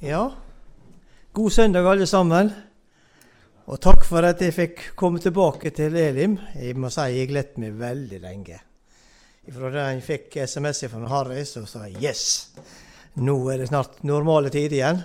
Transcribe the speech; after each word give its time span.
Ja, 0.00 0.32
god 1.32 1.50
søndag 1.50 1.86
alle 1.90 2.06
sammen. 2.06 2.52
Og 3.66 3.80
takk 3.82 4.04
for 4.06 4.22
at 4.22 4.38
jeg 4.38 4.54
fikk 4.54 4.82
komme 4.94 5.18
tilbake 5.18 5.72
til 5.74 5.96
Elim. 5.98 6.36
Jeg 6.54 6.76
må 6.78 6.86
si 6.94 7.02
jeg 7.16 7.26
gledet 7.32 7.58
meg 7.58 7.74
veldig 7.80 8.20
lenge. 8.22 8.60
Fra 9.56 9.72
da 9.74 9.88
jeg 9.88 10.04
fikk 10.06 10.36
SMS 10.46 10.84
fra 10.92 11.08
Harry, 11.10 11.40
så 11.42 11.64
sa 11.66 11.88
jeg 11.88 11.98
yes! 11.98 12.22
Nå 13.18 13.34
er 13.50 13.58
det 13.58 13.66
snart 13.72 13.98
normale 14.06 14.52
tider 14.54 14.76
igjen. 14.76 15.02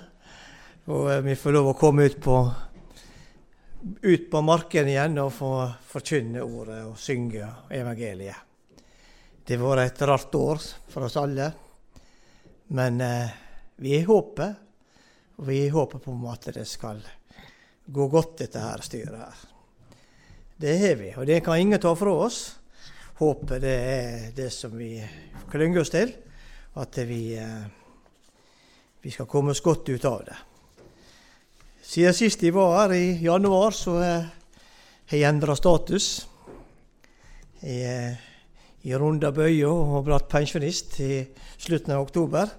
Og 0.85 1.09
eh, 1.09 1.23
vi 1.25 1.39
får 1.41 1.57
lov 1.57 1.71
å 1.71 1.75
komme 1.79 2.05
ut 2.05 2.19
på, 2.21 2.37
ut 3.97 4.27
på 4.29 4.41
marken 4.45 4.91
igjen 4.93 5.17
og 5.23 5.33
få 5.33 5.53
forkynne 5.89 6.45
ordet 6.45 6.83
og 6.85 6.99
synge 7.01 7.49
evangeliet. 7.73 8.45
Det 9.41 9.57
har 9.57 9.71
vært 9.73 9.89
et 9.89 10.05
rart 10.05 10.37
år 10.37 10.61
for 10.93 11.09
oss 11.09 11.17
alle. 11.17 11.49
Men 12.77 13.01
eh, 13.01 13.33
vi 13.81 13.97
har 13.97 14.05
håpet 14.13 14.62
og 15.37 15.47
vi 15.47 15.67
håper 15.69 16.01
på 16.01 16.13
en 16.13 16.27
at 16.31 16.49
det 16.55 16.65
skal 16.69 17.01
gå 17.85 18.07
godt, 18.07 18.37
dette 18.43 18.61
her 18.61 18.81
styret 18.85 19.17
her. 19.17 19.39
Det 20.63 20.75
har 20.79 20.95
vi, 20.99 21.13
og 21.17 21.27
det 21.27 21.41
kan 21.43 21.59
ingen 21.59 21.81
ta 21.81 21.93
fra 21.97 22.13
oss. 22.25 22.41
Håpet 23.19 23.61
det 23.61 23.73
er 23.73 24.27
det 24.35 24.49
som 24.53 24.75
vi 24.77 24.95
klynger 25.51 25.81
oss 25.81 25.91
til, 25.93 26.13
at 26.79 26.97
vi, 27.07 27.35
eh, 27.37 27.65
vi 29.01 29.11
skal 29.11 29.29
komme 29.29 29.51
oss 29.51 29.61
godt 29.61 29.89
ut 29.89 30.05
av 30.05 30.23
det. 30.25 30.37
Siden 31.83 32.15
sist 32.15 32.43
jeg 32.43 32.55
var 32.55 32.77
her 32.87 32.95
i 32.95 33.17
januar, 33.25 33.75
så 33.75 33.97
har 33.99 35.17
jeg 35.17 35.27
endra 35.27 35.55
status. 35.55 36.27
Jeg 37.61 37.81
er 37.83 38.15
i 38.83 38.95
runda 38.95 39.31
bøya 39.31 39.69
og 39.71 40.05
blitt 40.07 40.29
pensjonist 40.31 40.97
i 41.03 41.21
slutten 41.57 41.93
av 41.95 42.05
oktober. 42.05 42.49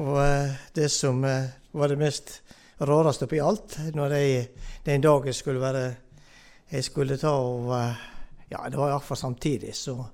Og 0.00 0.16
eh, 0.22 0.54
det 0.74 0.88
som 0.90 1.20
eh, 1.28 1.50
var 1.72 1.88
det 1.88 1.98
mest 2.00 2.40
rareste 2.78 3.26
oppi 3.28 3.40
alt. 3.40 3.78
Når 3.94 4.16
jeg 4.16 4.48
den 4.86 5.00
dagen 5.00 5.32
skulle 5.32 5.60
være 5.60 5.94
Jeg 6.72 6.84
skulle 6.84 7.16
ta 7.20 7.30
og 7.36 7.72
eh, 7.76 7.94
Ja, 8.50 8.68
det 8.68 8.76
var 8.76 8.90
iallfall 8.90 9.16
samtidig, 9.16 9.74
så 9.74 10.04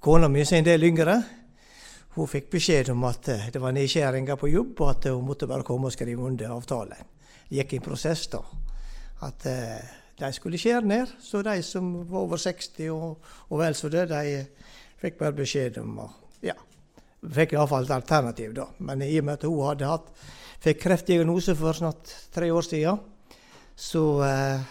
Kona 0.00 0.28
mi, 0.28 0.44
som 0.44 0.56
er 0.56 0.58
en 0.58 0.66
del 0.66 0.82
yngre, 0.84 1.14
hun 2.14 2.28
fikk 2.28 2.50
beskjed 2.52 2.90
om 2.92 3.06
at 3.08 3.28
eh, 3.32 3.46
det 3.52 3.60
var 3.60 3.72
nedskjæringer 3.72 4.36
på 4.36 4.50
jobb, 4.52 4.80
og 4.80 4.90
at 4.90 5.08
hun 5.08 5.24
måtte 5.24 5.48
bare 5.48 5.64
komme 5.64 5.88
og 5.88 5.94
skrive 5.94 6.22
under 6.22 6.52
avtalen. 6.52 7.08
Det 7.48 7.56
gikk 7.56 7.72
en 7.78 7.86
prosess 7.86 8.26
da. 8.28 8.42
At 9.24 9.46
eh, 9.48 9.94
de 10.20 10.30
skulle 10.32 10.60
skjære 10.60 10.86
ned. 10.86 11.16
Så 11.20 11.42
de 11.42 11.56
som 11.62 11.88
var 12.10 12.18
over 12.18 12.36
60 12.36 12.90
og, 12.92 13.32
og 13.48 13.58
vel 13.58 13.74
så 13.74 13.88
det, 13.88 14.04
de 14.12 14.44
fikk 15.00 15.18
bare 15.22 15.36
beskjed 15.40 15.80
om 15.82 15.98
å 16.04 16.10
Ja. 16.44 16.54
Fikk 17.24 17.54
iallfall 17.56 17.88
et 17.88 17.96
alternativ, 17.96 18.52
da. 18.52 18.68
Men 18.84 19.02
i 19.02 19.18
og 19.18 19.24
med 19.24 19.38
at 19.38 19.48
hun 19.48 19.64
hadde 19.64 19.88
hatt 19.88 20.10
fikk 20.62 20.80
kreftdiagnose 20.84 21.56
for 21.58 21.76
snart 21.76 22.12
tre 22.34 22.50
år 22.52 22.66
siden. 22.66 23.00
Så 23.76 24.04
eh, 24.22 24.64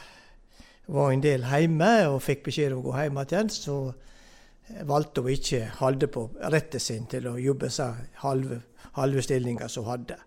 var 0.87 1.11
en 1.11 1.23
del 1.23 1.45
hjemme 1.47 1.91
og 2.11 2.21
fikk 2.23 2.45
beskjed 2.47 2.75
om 2.75 2.83
å 2.83 2.87
gå 2.87 2.97
hjem 3.01 3.21
igjen. 3.23 3.51
Så 3.51 3.77
eh, 3.89 4.83
valgte 4.87 5.23
hun 5.23 5.33
ikke 5.35 5.65
holde 5.79 6.09
på 6.11 6.27
rettet 6.53 6.83
sin 6.83 7.07
til 7.11 7.27
å 7.31 7.37
jobbe 7.39 7.71
seg 7.73 8.19
halve, 8.23 8.61
halve 8.99 9.23
stillinga 9.25 9.69
som 9.69 9.87
hun 9.87 9.95
hadde. 9.95 10.19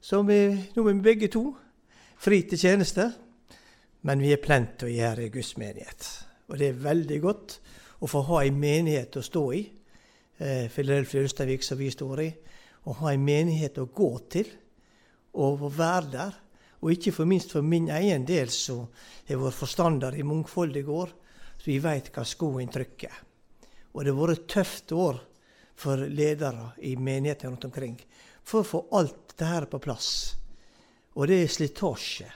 Så 0.00 0.22
vi, 0.22 0.40
nå 0.74 0.82
er 0.82 0.92
vi 0.92 1.02
begge 1.02 1.30
to 1.32 1.48
fri 2.22 2.42
til 2.48 2.60
tjeneste, 2.60 3.08
men 4.06 4.22
vi 4.22 4.30
er 4.32 4.42
plent 4.42 4.84
å 4.86 4.90
gjøre 4.90 5.26
i 5.26 5.32
Guds 5.34 5.56
menighet. 5.58 6.06
Og 6.46 6.60
det 6.60 6.70
er 6.70 6.84
veldig 6.84 7.18
godt 7.24 7.56
å 8.04 8.08
få 8.10 8.22
ha 8.28 8.44
en 8.44 8.60
menighet 8.60 9.18
å 9.18 9.24
stå 9.24 9.44
i. 9.56 9.64
Eh, 10.38 10.68
Filadelfia 10.70 11.24
Ulsteinvik, 11.24 11.64
som 11.66 11.80
vi 11.80 11.90
står 11.90 12.22
i. 12.22 12.28
Å 12.86 12.94
ha 13.00 13.12
en 13.12 13.24
menighet 13.24 13.80
å 13.82 13.88
gå 13.90 14.10
til 14.30 14.52
å 15.36 15.70
være 15.70 16.10
der. 16.12 16.34
Og 16.84 16.92
ikke 16.92 17.14
for 17.16 17.28
minst 17.28 17.54
for 17.54 17.64
min 17.64 17.88
egen 17.92 18.26
del, 18.28 18.50
så 18.52 18.82
har 19.28 19.40
vært 19.40 19.58
forstander 19.58 20.16
i 20.16 20.26
mangfoldige 20.26 20.92
år, 20.92 21.12
så 21.56 21.70
vi 21.70 21.78
veit 21.82 22.12
hva 22.14 22.24
skoen 22.28 22.72
trykker. 22.72 23.22
Og 23.96 24.04
det 24.04 24.12
har 24.12 24.20
vært 24.20 24.38
et 24.38 24.48
tøft 24.52 24.92
år 24.92 25.20
for 25.76 26.00
ledere 26.08 26.72
i 26.84 26.94
menigheter 26.96 27.48
rundt 27.48 27.64
omkring 27.68 27.96
for 28.46 28.62
å 28.62 28.68
få 28.68 28.82
alt 28.96 29.34
dette 29.36 29.70
på 29.72 29.80
plass. 29.82 30.10
Og 31.16 31.28
det 31.28 31.40
er 31.42 31.52
slitasje. 31.52 32.28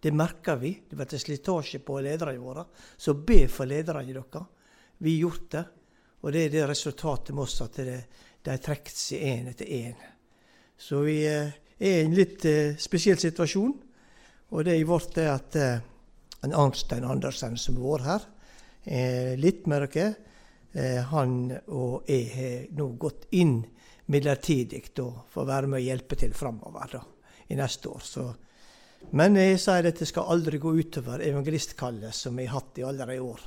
Det 0.00 0.12
merker 0.12 0.56
vi. 0.60 0.72
Det 0.88 0.96
blir 0.96 1.20
slitasje 1.20 1.80
på 1.84 2.00
lederne 2.04 2.40
våre. 2.40 2.64
Så 2.96 3.14
be 3.14 3.44
for 3.48 3.68
lederne 3.68 4.04
deres. 4.04 4.48
Vi 4.98 5.14
har 5.14 5.20
gjort 5.20 5.50
det. 5.52 5.64
Og 6.24 6.32
det 6.32 6.46
er 6.46 6.52
det 6.54 6.66
resultatet 6.68 7.34
med 7.36 7.44
oss, 7.44 7.60
at 7.60 7.76
det, 7.84 7.98
de 8.44 8.56
trukket 8.64 8.96
seg 8.96 9.24
én 9.28 9.50
etter 9.50 9.68
én. 9.68 9.98
Så 10.80 11.02
vi 11.04 11.18
eh, 11.28 11.52
er 11.84 12.02
i 12.02 12.06
en 12.06 12.16
litt 12.16 12.44
eh, 12.48 12.76
spesiell 12.80 13.18
situasjon. 13.20 13.74
Og 14.54 14.64
det 14.64 14.74
er 14.74 14.82
i 14.82 14.88
vårt 14.88 15.14
det 15.16 15.26
at 15.30 15.56
eh, 15.58 15.82
Arnstein 16.52 17.06
Andersen 17.08 17.56
som 17.60 17.78
har 17.80 17.86
vært 17.88 18.08
her, 18.08 18.26
eh, 18.84 19.32
litt 19.40 19.66
med 19.66 19.86
dere, 19.88 20.14
eh, 20.74 21.00
han 21.10 21.52
og 21.66 22.08
jeg 22.08 22.28
har 22.34 22.66
nå 22.76 22.88
gått 23.00 23.26
inn 23.32 23.62
midlertidig 24.06 24.82
for 24.94 25.42
å 25.42 25.48
være 25.48 25.70
med 25.70 25.80
og 25.80 25.88
hjelpe 25.88 26.16
til 26.20 26.34
framover 26.36 26.98
i 27.48 27.56
neste 27.56 27.88
år. 27.88 28.04
Så, 28.04 28.26
men 29.16 29.36
jeg 29.40 29.60
sier 29.62 29.88
at 29.88 30.00
det 30.00 30.08
skal 30.08 30.28
aldri 30.34 30.60
gå 30.60 30.74
utover 30.76 31.24
evangelistkallet 31.24 32.14
som 32.14 32.38
jeg 32.38 32.50
har 32.50 32.60
hatt 32.60 32.80
i 32.80 32.84
alle 32.84 33.08
de 33.08 33.20
år. 33.20 33.40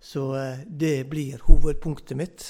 Så 0.00 0.24
eh, 0.36 0.64
det 0.66 1.04
blir 1.10 1.42
hovedpunktet 1.46 2.16
mitt 2.18 2.48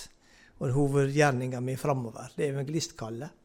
og 0.61 0.73
hovedgjerninga 0.77 1.61
mi 1.65 1.77
framover. 1.81 2.33
Det 2.37 2.47
er 2.47 2.55
evangelistkallet. 2.55 3.40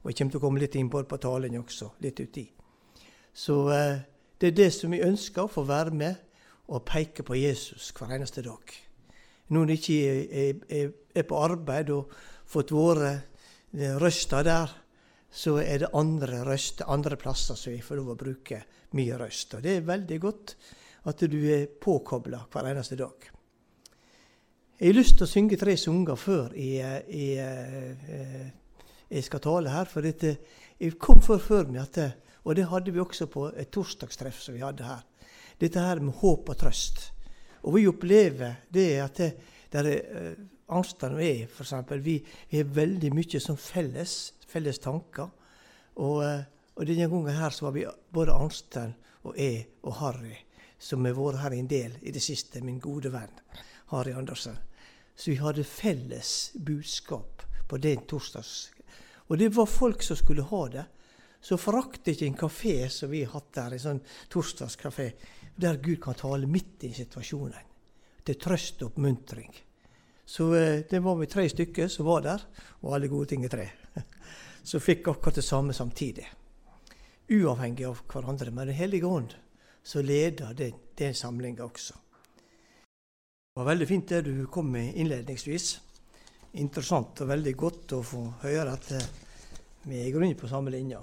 Og 0.00 0.10
jeg 0.10 0.16
kommer 0.18 0.32
til 0.32 0.40
å 0.40 0.44
komme 0.44 0.62
litt 0.62 0.76
inn 0.80 0.88
på 0.90 1.02
det 1.02 1.10
på 1.10 1.20
talen 1.20 1.58
også, 1.60 1.90
litt 2.00 2.20
uti. 2.20 2.46
Så 3.36 3.56
eh, 3.74 4.00
det 4.40 4.50
er 4.50 4.56
det 4.56 4.70
som 4.72 4.94
vi 4.94 5.02
ønsker, 5.04 5.44
å 5.44 5.52
få 5.52 5.66
være 5.68 5.92
med 5.92 6.70
og 6.70 6.84
peke 6.88 7.24
på 7.26 7.36
Jesus 7.36 7.90
hver 7.96 8.14
eneste 8.16 8.44
dag. 8.46 8.72
Når 9.50 9.66
en 9.66 9.74
ikke 9.74 9.96
er, 10.06 10.60
er, 10.70 10.92
er, 11.12 11.26
på 11.26 11.40
arbeid 11.42 11.90
og 11.92 12.12
fått 12.48 12.70
våre 12.72 13.10
røster 14.00 14.46
der, 14.46 14.70
så 15.30 15.56
er 15.62 15.82
det 15.82 15.90
andre 15.94 16.44
røster, 16.46 16.88
andre 16.90 17.18
plasser 17.18 17.58
som 17.58 17.74
vi 17.74 17.82
får 17.82 18.00
lov 18.00 18.14
å 18.14 18.18
bruke 18.18 18.62
mye 18.98 19.18
røst. 19.18 19.58
Og 19.58 19.66
det 19.66 19.76
er 19.76 19.90
veldig 19.90 20.18
godt 20.22 20.54
at 21.10 21.26
du 21.30 21.38
er 21.50 21.68
påkobla 21.80 22.44
hver 22.50 22.70
eneste 22.70 22.98
dag. 22.98 23.28
Jeg 24.80 24.88
har 24.88 24.96
lyst 24.96 25.18
til 25.18 25.26
å 25.26 25.30
synge 25.30 25.58
tre 25.60 25.76
sanger 25.76 26.16
før 26.16 26.54
i, 26.56 26.70
i, 26.80 27.26
i 27.36 28.20
jeg 29.10 29.26
skal 29.26 29.42
tale 29.42 29.72
her. 29.74 29.88
For 29.90 30.06
dette 30.06 30.36
jeg 30.80 30.98
kom 30.98 31.20
for 31.24 31.42
før 31.42 31.68
meg 31.68 31.82
at 31.82 32.26
Og 32.44 32.56
det 32.56 32.68
hadde 32.70 32.92
vi 32.92 33.00
også 33.00 33.26
på 33.26 33.50
et 33.52 33.68
torsdagstreff 33.70 34.40
som 34.40 34.54
vi 34.54 34.64
hadde 34.64 34.84
her. 34.84 35.02
Dette 35.60 35.80
her 35.80 36.00
med 36.00 36.14
håp 36.22 36.48
og 36.48 36.56
trøst. 36.56 37.12
Og 37.62 37.74
vi 37.74 37.86
opplever 37.86 38.62
det 38.72 39.00
at 39.00 39.16
det, 39.16 39.34
der 39.72 39.84
er, 39.84 40.30
uh, 40.32 40.76
Arnstein 40.78 41.14
og 41.14 41.24
jeg, 41.24 41.48
f.eks., 41.50 41.74
vi, 42.00 42.16
vi 42.50 42.56
har 42.56 42.64
veldig 42.64 43.10
mye 43.12 43.40
som 43.40 43.58
felles, 43.60 44.32
felles 44.48 44.78
tanker. 44.78 45.28
Og, 45.96 46.24
uh, 46.24 46.40
og 46.76 46.86
denne 46.86 47.10
gangen 47.10 47.36
her 47.36 47.52
så 47.52 47.66
var 47.66 47.76
vi 47.76 47.84
både 48.12 48.32
Arnstein 48.32 48.94
og 49.22 49.36
jeg 49.36 49.66
og 49.82 49.98
Harry, 50.00 50.38
som 50.78 51.04
har 51.04 51.18
vært 51.18 51.42
her 51.42 51.58
en 51.58 51.68
del 51.68 51.98
i 52.00 52.14
det 52.14 52.22
siste, 52.24 52.64
min 52.64 52.80
gode 52.80 53.12
venn 53.12 53.36
Harry 53.92 54.14
Andersen. 54.16 54.56
Så 55.14 55.34
vi 55.34 55.40
hadde 55.42 55.64
felles 55.68 56.52
budskap 56.56 57.44
på 57.68 57.76
den 57.76 58.06
torsdags 58.08 58.70
og 59.30 59.38
det 59.38 59.52
var 59.54 59.66
folk 59.70 60.02
som 60.02 60.18
skulle 60.18 60.42
ha 60.42 60.68
det. 60.68 60.84
Så 61.40 61.56
forakt 61.56 62.08
ikke 62.10 62.26
en 62.26 62.36
kafé 62.36 62.88
som 62.90 63.10
vi 63.10 63.22
har 63.22 63.32
hatt 63.36 63.52
der, 63.54 63.72
en 63.72 63.82
sånn 63.82 64.00
torsdagskafé, 64.28 65.06
der 65.56 65.78
Gud 65.80 66.00
kan 66.02 66.18
tale 66.18 66.50
midt 66.50 66.84
i 66.84 66.90
situasjonen. 66.92 67.68
Til 68.26 68.36
trøst 68.36 68.82
og 68.82 68.90
oppmuntring. 68.90 69.54
Så 70.26 70.50
eh, 70.58 70.82
det 70.90 71.00
var 71.02 71.16
vi 71.16 71.30
tre 71.30 71.46
stykker 71.48 71.88
som 71.88 72.08
var 72.10 72.26
der, 72.26 72.42
og 72.82 72.96
alle 72.96 73.08
gode 73.08 73.30
ting 73.30 73.46
er 73.46 73.54
tre. 73.54 73.68
Så 74.70 74.82
fikk 74.82 75.08
akkurat 75.08 75.38
det 75.40 75.46
samme 75.46 75.72
samtidig. 75.72 76.26
Uavhengig 77.30 77.86
av 77.88 78.02
hverandre. 78.10 78.50
Men 78.50 78.68
Den 78.68 78.76
hellige 78.76 79.06
ånd 79.06 79.34
så 79.82 80.02
leder 80.02 80.52
den, 80.54 80.74
den 80.98 81.14
samlinga 81.14 81.64
også. 81.64 81.94
Det 81.94 83.62
var 83.62 83.70
veldig 83.70 83.88
fint 83.88 84.10
det 84.12 84.20
du 84.26 84.46
kom 84.52 84.68
med 84.74 84.92
innledningsvis 84.94 85.78
interessant 86.58 87.22
og 87.22 87.30
veldig 87.30 87.54
godt 87.58 87.94
å 87.94 88.02
få 88.02 88.20
høre 88.42 88.74
at 88.74 88.90
eh, 88.96 89.08
vi 89.86 90.00
er 90.00 90.08
i 90.08 90.12
grunnen 90.14 90.38
på 90.38 90.50
samme 90.50 90.72
linje. 90.74 90.98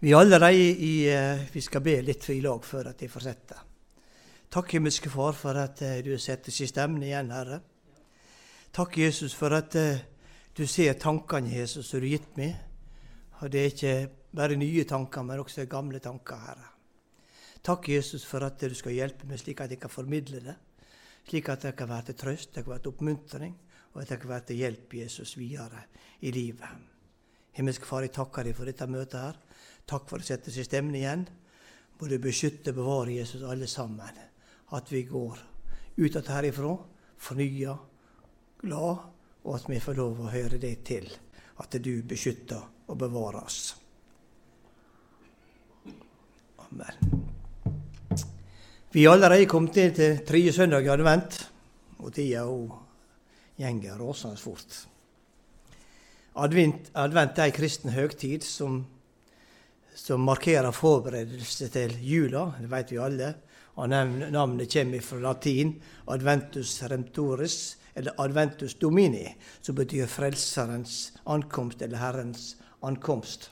Vi 0.00 0.12
er 0.12 0.18
allerede 0.20 0.52
i 0.56 0.92
eh, 1.10 1.46
Vi 1.52 1.60
skal 1.60 1.84
be 1.84 1.98
litt 2.04 2.28
i 2.32 2.40
lag 2.44 2.64
før 2.64 2.92
at 2.92 3.02
jeg 3.02 3.12
fortsetter. 3.12 3.62
Takk, 4.48 4.76
himmelske 4.76 5.10
Far, 5.12 5.36
for 5.36 5.58
at 5.60 5.82
eh, 5.84 6.00
du 6.04 6.14
setter 6.18 6.54
siste 6.54 6.84
emne 6.84 7.08
igjen, 7.08 7.32
Herre. 7.34 7.60
Takk, 8.72 8.96
Jesus, 8.98 9.34
for 9.34 9.56
at 9.56 9.72
du 10.56 10.66
ser 10.68 10.98
tankene, 11.00 11.52
Jesus, 11.52 11.88
som 11.88 12.00
du 12.00 12.06
har 12.06 12.16
gitt 12.16 12.36
meg. 12.36 12.56
Og 13.40 13.52
det 13.52 13.60
er 13.60 13.72
ikke 13.72 13.94
bare 14.36 14.56
nye 14.56 14.84
tanker, 14.88 15.24
men 15.24 15.40
også 15.40 15.64
gamle 15.68 16.00
tanker, 16.04 16.40
Herre. 16.44 16.70
Takk, 17.64 17.88
Jesus, 17.88 18.24
for 18.28 18.44
at 18.46 18.60
du 18.60 18.76
skal 18.76 18.96
hjelpe 18.96 19.28
meg 19.28 19.40
slik 19.40 19.60
at 19.64 19.72
jeg 19.72 19.80
kan 19.80 19.92
formidle 19.92 20.42
det 20.44 20.56
slik 21.26 21.48
at 21.50 21.66
det 21.66 21.76
kan 21.78 21.90
være 21.90 22.10
til 22.10 22.18
trøst, 22.22 22.54
det 22.54 22.64
kan 22.64 22.74
være 22.74 22.84
til 22.84 22.94
oppmuntring, 22.94 23.56
og 23.92 24.04
det 24.08 24.20
kan 24.20 24.30
være 24.30 24.46
til 24.50 24.60
hjelp 24.62 24.94
Jesus 24.94 25.36
videre 25.38 25.82
i 26.20 26.30
livet. 26.30 26.92
Himmelske 27.56 27.88
Far, 27.88 28.04
jeg 28.04 28.12
takker 28.12 28.44
deg 28.44 28.56
for 28.56 28.68
dette 28.68 28.86
møtet 28.90 29.20
her. 29.20 29.38
Takk 29.88 30.08
for 30.10 30.20
å 30.20 30.26
sette 30.26 30.52
seg 30.52 30.66
i 30.66 30.68
stemmen 30.68 30.98
igjen. 30.98 31.24
Både 31.96 32.20
beskytte 32.20 32.74
og 32.74 32.82
bevare 32.82 33.16
Jesus 33.16 33.46
alle 33.48 33.68
sammen. 33.70 34.18
At 34.76 34.92
vi 34.92 35.06
går 35.08 35.40
ut 35.96 36.18
av 36.20 36.32
herifra 36.34 36.74
fornya, 37.16 37.76
glad, 38.60 39.06
og 39.46 39.54
at 39.56 39.70
vi 39.70 39.80
får 39.80 39.96
lov 39.96 40.20
å 40.20 40.32
høre 40.34 40.60
deg 40.60 40.84
til. 40.84 41.08
At 41.62 41.78
du 41.80 41.94
beskytter 42.04 42.66
og 42.86 42.98
bevarer 43.00 43.40
oss. 43.46 43.62
Amen. 46.66 47.25
Vi 48.96 49.02
er 49.04 49.12
allerede 49.12 49.44
kommet 49.44 49.76
inn 49.76 49.90
til 49.92 50.22
tredje 50.24 50.54
søndag 50.56 50.86
i 50.86 50.88
advent, 50.88 51.34
og 52.00 52.14
tida 52.16 52.46
går 52.48 53.98
rasende 54.00 54.38
fort. 54.40 54.76
Advent, 56.40 56.88
advent 56.96 57.36
er 57.36 57.50
en 57.50 57.52
kristen 57.58 57.92
høgtid 57.92 58.46
som, 58.48 58.78
som, 59.92 60.24
markerer 60.24 60.72
forberedelse 60.72 61.68
til 61.74 61.92
jula. 62.00 62.46
Det 62.56 62.70
vet 62.72 62.94
vi 62.94 63.02
alle. 63.04 63.28
Og 63.76 63.92
Navnet 63.92 64.72
kommer 64.72 65.04
fra 65.04 65.20
latin 65.26 65.74
adventus 66.08 66.78
remtoris', 66.88 67.76
eller 67.94 68.16
adventus 68.16 68.78
domini, 68.80 69.26
som 69.60 69.76
betyr 69.76 70.08
frelserens 70.08 71.12
ankomst 71.26 71.82
eller 71.82 72.00
Herrens 72.00 72.56
ankomst. 72.80 73.50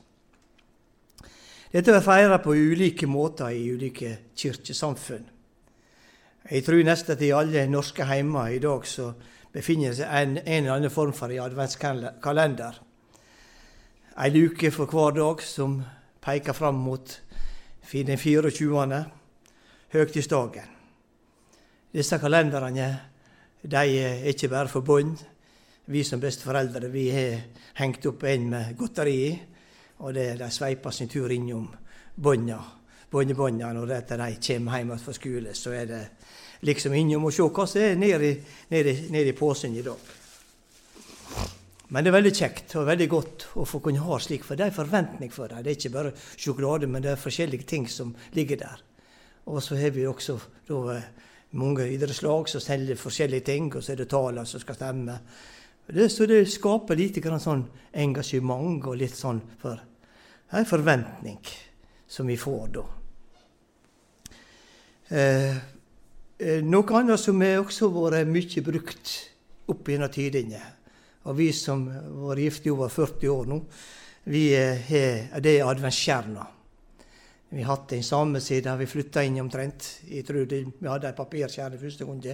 Dette 1.68 1.92
blir 1.92 2.00
feira 2.00 2.40
på 2.40 2.56
ulike 2.56 3.06
måter 3.06 3.52
i 3.52 3.68
ulike 3.74 4.16
kirkesamfunn. 4.32 5.33
Jeg 6.44 6.60
tror 6.60 6.82
nesten 6.84 7.14
at 7.14 7.22
i 7.24 7.30
alle 7.32 7.62
norske 7.72 8.04
heimer 8.04 8.50
i 8.52 8.58
dag 8.60 8.82
så 8.84 9.06
befinner 9.52 9.94
seg 9.96 10.10
en, 10.12 10.34
en 10.42 10.66
eller 10.66 10.74
annen 10.74 10.92
form 10.92 11.14
for 11.16 11.32
en 11.32 11.40
adventskalender. 11.40 12.80
Ei 14.20 14.28
luke 14.28 14.68
for 14.74 14.92
hver 14.92 15.16
dag 15.16 15.40
som 15.40 15.78
peker 16.20 16.52
fram 16.52 16.82
mot 16.84 17.14
den 17.92 18.20
24. 18.20 19.00
høgtidsdagen. 19.96 20.68
Disse 21.96 22.20
kalenderne 22.20 22.90
de 23.62 23.96
er 24.04 24.28
ikke 24.28 24.52
bare 24.52 24.68
for 24.68 24.84
bånd. 24.84 25.16
Vi 25.86 26.04
som 26.04 26.20
besteforeldre 26.20 26.92
vi 26.92 27.08
har 27.08 27.40
hengt 27.80 28.04
opp 28.04 28.28
en 28.28 28.50
med 28.50 28.76
godteri 28.76 29.16
i, 29.30 29.34
og 30.04 30.12
det, 30.12 30.34
de 30.44 30.52
sveiper 30.52 30.92
sin 30.92 31.08
tur 31.08 31.32
innom 31.32 31.70
bånda. 32.14 32.60
Båndebånda 33.14 33.72
når 33.72 33.86
de 33.86 34.36
kommer 34.42 34.76
hjem 34.76 34.98
fra 34.98 35.12
skole, 35.14 35.54
så 35.54 35.70
er 35.70 35.86
det 35.86 36.04
liksom 36.60 36.94
innom 36.94 37.24
og 37.28 37.34
se 37.34 37.46
hva 37.46 37.66
som 37.68 37.82
er 37.82 37.96
nede, 37.98 38.36
nede, 38.70 38.94
nede 39.12 39.32
i 39.32 39.36
posen 39.36 39.74
i 39.76 39.82
dag. 39.82 40.12
Men 41.88 42.02
det 42.02 42.10
er 42.10 42.16
veldig 42.16 42.32
kjekt 42.34 42.74
og 42.80 42.88
veldig 42.88 43.08
godt 43.12 43.44
å 43.60 43.66
få 43.68 43.78
kunne 43.84 44.02
ha 44.02 44.18
slik, 44.18 44.44
for 44.46 44.58
det 44.58 44.66
er 44.66 44.72
en 44.72 44.78
forventning 44.78 45.30
for 45.30 45.50
dem. 45.50 45.62
Det 45.62 45.70
er 45.70 45.78
ikke 45.78 45.94
bare 45.94 46.14
sjokolade, 46.16 46.88
men 46.90 47.04
det 47.04 47.12
er 47.12 47.20
forskjellige 47.20 47.68
ting 47.70 47.84
som 47.90 48.14
ligger 48.34 48.62
der. 48.64 48.80
Og 49.52 49.60
så 49.62 49.76
har 49.76 49.92
vi 49.94 50.06
også 50.08 50.38
da, 50.66 50.96
mange 51.60 51.86
idrettslag 51.92 52.48
som 52.50 52.62
selger 52.64 52.98
forskjellige 52.98 53.46
ting, 53.46 53.68
og 53.74 53.84
så 53.84 53.92
er 53.92 54.00
det 54.00 54.08
taler 54.10 54.48
som 54.48 54.62
skal 54.62 54.78
stemme. 54.78 55.18
Det, 55.86 56.08
så 56.10 56.26
det 56.26 56.40
skaper 56.48 56.96
litt 56.96 57.20
sånn 57.20 57.66
engasjement 57.92 58.88
og 58.88 58.96
litt 58.98 59.16
sånn 59.16 59.42
for 59.60 59.90
Det 60.54 60.60
en 60.60 60.68
forventning 60.68 61.38
som 62.06 62.26
vi 62.26 62.36
får 62.38 62.66
da. 62.74 62.82
Eh, 65.10 65.14
Eh, 65.14 65.56
noe 66.38 66.96
annet 66.98 67.20
som 67.20 67.42
har 67.44 67.60
også 67.62 67.90
vært 67.94 68.30
mye 68.30 68.62
brukt 68.66 69.12
opp 69.70 69.88
gjennom 69.88 70.10
tidene, 70.12 70.62
og 71.24 71.36
vi 71.38 71.52
som 71.56 71.86
har 71.88 72.08
vært 72.30 72.42
gift 72.44 72.66
i 72.66 72.72
over 72.74 72.90
40 72.92 73.30
år 73.32 73.46
nå, 73.52 73.60
vi 74.24 74.44
har, 74.56 75.40
det 75.44 75.58
er 75.58 75.68
adventsstjerna. 75.68 76.46
Vi 77.54 77.62
har 77.62 77.76
hatt 77.76 77.92
den 77.92 78.02
samme 78.02 78.40
siden 78.42 78.78
vi 78.80 78.88
flytta 78.88 79.22
inn 79.22 79.36
omtrent. 79.38 79.86
Jeg 80.08 80.24
tror 80.26 80.46
det, 80.48 80.62
vi 80.80 80.88
hadde 80.90 81.10
ei 81.10 81.16
papirstjerne 81.16 81.78
første 81.78 82.08
gang. 82.08 82.24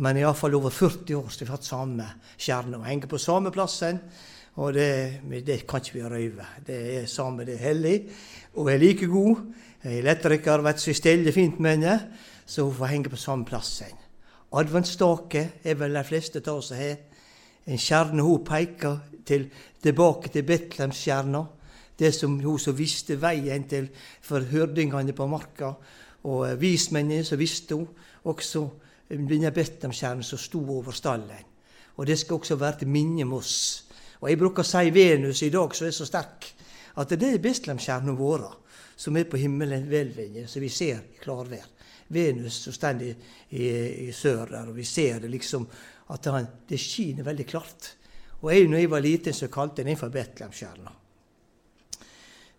Men 0.00 0.20
iallfall 0.20 0.54
over 0.56 0.72
40 0.72 1.18
år 1.18 1.28
så 1.28 1.42
har 1.42 1.48
vi 1.50 1.52
hatt 1.56 1.66
samme 1.66 2.06
stjerne. 2.38 2.78
Vi 2.80 2.88
henger 2.88 3.10
på 3.10 3.20
samme 3.20 3.52
plassen. 3.52 3.98
Og 4.56 4.72
det, 4.72 5.20
det 5.44 5.58
kan 5.68 5.82
ikke 5.82 5.98
vi 5.98 6.06
røyve. 6.08 6.46
Det 6.64 6.78
er 6.94 7.10
samme, 7.10 7.44
det 7.44 7.58
er 7.58 7.66
hellig. 7.66 7.96
Og 8.56 8.70
er 8.72 8.80
like 8.80 9.10
god. 9.10 9.42
Elektriker 9.86 10.64
vet 10.64 10.80
så 10.80 10.94
stelle 10.96 11.34
fint 11.36 11.60
med 11.60 11.76
henne 11.76 11.98
så 12.46 12.62
hun 12.62 12.74
får 12.74 12.86
henge 12.86 13.10
på 13.10 13.16
samme 13.16 13.44
plass. 13.44 13.82
Adventsstake 14.54 15.42
er 15.64 15.74
vel 15.74 15.98
de 15.98 16.04
fleste 16.06 16.42
av 16.46 16.60
oss 16.60 16.70
har. 16.76 16.96
En 17.66 17.78
stjerne 17.78 18.22
hun 18.22 18.44
peker 18.46 19.00
til, 19.26 19.48
tilbake 19.82 20.30
til 20.30 20.46
Betlehemsstjerna. 20.46 21.42
Det 21.98 22.12
som 22.14 22.38
hun 22.40 22.58
som 22.58 22.76
visste 22.78 23.16
veien 23.18 23.64
til 23.68 23.88
for 24.22 24.44
hyrdingene 24.46 25.12
på 25.16 25.26
marka. 25.26 25.72
Og 26.24 26.46
eh, 26.46 26.60
vismennene 26.60 27.24
som 27.24 27.40
visste 27.40 27.74
hun. 27.74 27.88
Også 28.30 28.62
denne 29.10 29.50
Betlehemsstjernen 29.50 30.22
som 30.22 30.38
sto 30.38 30.62
over 30.78 30.94
stallen. 30.94 31.52
Og 31.96 32.06
det 32.06 32.18
skal 32.18 32.38
også 32.38 32.56
være 32.60 32.84
til 32.84 32.92
minne 32.92 33.24
med 33.24 33.38
oss. 33.40 33.86
Og 34.20 34.30
jeg 34.30 34.38
bruker 34.38 34.62
å 34.62 34.68
si 34.68 34.92
Venus 34.94 35.42
i 35.42 35.50
dag, 35.50 35.74
som 35.74 35.86
er 35.88 35.94
så 35.96 36.06
sterk, 36.06 36.46
at 36.96 37.12
det 37.12 37.34
er 37.34 37.42
Betlehemsstjerna 37.42 38.14
vår 38.16 38.46
som 38.96 39.16
er 39.16 39.26
på 39.28 39.36
himmelen 39.36 39.84
hvelvingen, 39.90 40.46
som 40.48 40.62
vi 40.64 40.70
ser 40.72 41.02
i 41.04 41.18
klarvær. 41.20 41.75
Venus 42.08 42.60
som 42.64 42.72
står 42.72 43.02
i, 43.02 43.12
i, 43.48 43.68
i, 44.06 44.12
sør 44.12 44.46
der, 44.50 44.68
og 44.70 44.76
vi 44.76 44.84
ser 44.84 45.20
det 45.24 45.30
liksom 45.32 45.66
at 46.14 46.28
han, 46.30 46.46
det 46.68 46.78
skinner 46.78 47.26
veldig 47.26 47.46
klart. 47.46 47.88
Og 48.42 48.52
jeg, 48.52 48.68
når 48.68 48.78
jeg 48.78 48.90
var 48.90 49.02
liten, 49.02 49.34
så 49.34 49.48
kalte 49.50 49.82
jeg 49.82 49.90
den 49.90 49.98
for 49.98 50.14
Betlehemstjerna. 50.14 50.92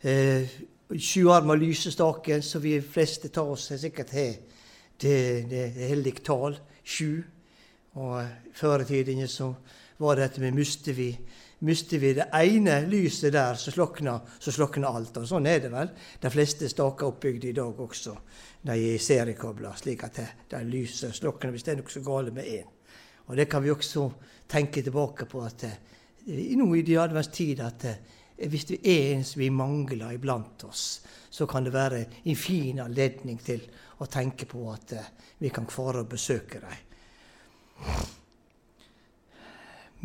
Eh, 0.02 0.58
Sjuarma 0.88 1.56
lysestaken, 1.56 2.44
som 2.44 2.64
vi 2.64 2.78
fleste 2.82 3.30
tar 3.34 3.50
oss 3.52 3.70
sikkert 3.76 4.14
har, 4.16 4.36
det, 4.98 5.16
det 5.50 5.64
er 5.68 5.90
hellig 5.92 6.14
tall, 6.24 6.56
sju. 6.84 7.24
Og 8.00 8.54
før 8.56 8.84
i 8.84 8.88
tiden 8.88 9.28
så 9.28 9.50
var 9.98 10.16
det 10.16 10.28
dette 10.28 10.42
med 10.44 10.58
mister 10.58 10.94
vi 10.94 11.12
mister 11.60 11.98
vi 11.98 12.14
det 12.14 12.28
ene 12.34 12.82
lyset 12.86 13.34
der, 13.34 13.56
så 13.58 13.72
slokner, 13.72 14.20
så 14.40 14.52
slokner 14.54 14.94
alt. 14.94 15.18
Og 15.18 15.28
sånn 15.30 15.48
er 15.50 15.62
det 15.64 15.72
vel. 15.74 15.90
De 16.22 16.30
fleste 16.30 16.70
staker 16.70 17.10
oppbygd 17.10 17.48
i 17.50 17.56
dag 17.58 17.80
også. 17.82 18.14
De 18.68 18.76
er 18.92 19.02
seriekobla, 19.02 19.74
slik 19.80 20.04
at 20.06 20.20
det, 20.20 20.28
det 20.52 20.64
lyset 20.70 21.16
slokner 21.18 21.54
hvis 21.54 21.66
det 21.66 21.74
er 21.74 21.80
noe 21.82 21.94
så 21.94 22.04
galt 22.06 22.36
med 22.36 22.52
én. 22.52 22.70
Og 23.28 23.36
det 23.36 23.48
kan 23.50 23.64
vi 23.64 23.74
også 23.74 24.06
tenke 24.48 24.84
tilbake 24.86 25.28
på 25.28 25.42
at 25.44 25.66
i 26.28 26.56
nå 26.60 26.68
i 26.76 26.84
de 26.84 26.98
adventstid 27.00 27.62
at 27.64 27.86
eh, 27.88 28.00
hvis 28.52 28.68
det 28.70 28.82
er 28.84 29.14
en 29.16 29.24
som 29.26 29.40
vi 29.42 29.50
mangler 29.50 30.14
iblant 30.14 30.66
oss, 30.68 31.02
så 31.32 31.48
kan 31.48 31.66
det 31.66 31.74
være 31.74 32.04
en 32.28 32.40
fin 32.40 32.84
anledning 32.84 33.40
til 33.44 33.64
å 34.04 34.08
tenke 34.12 34.46
på 34.46 34.68
at 34.72 34.94
eh, 34.94 35.10
vi 35.40 35.52
kan 35.56 35.68
fare 35.72 36.04
og 36.04 36.12
besøke 36.12 36.62
dem 36.62 38.26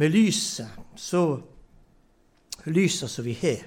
med 0.02 0.10
lyset, 0.10 0.66
så 0.96 1.40
lyset 2.64 3.10
som 3.10 3.24
vi 3.24 3.36
har. 3.42 3.60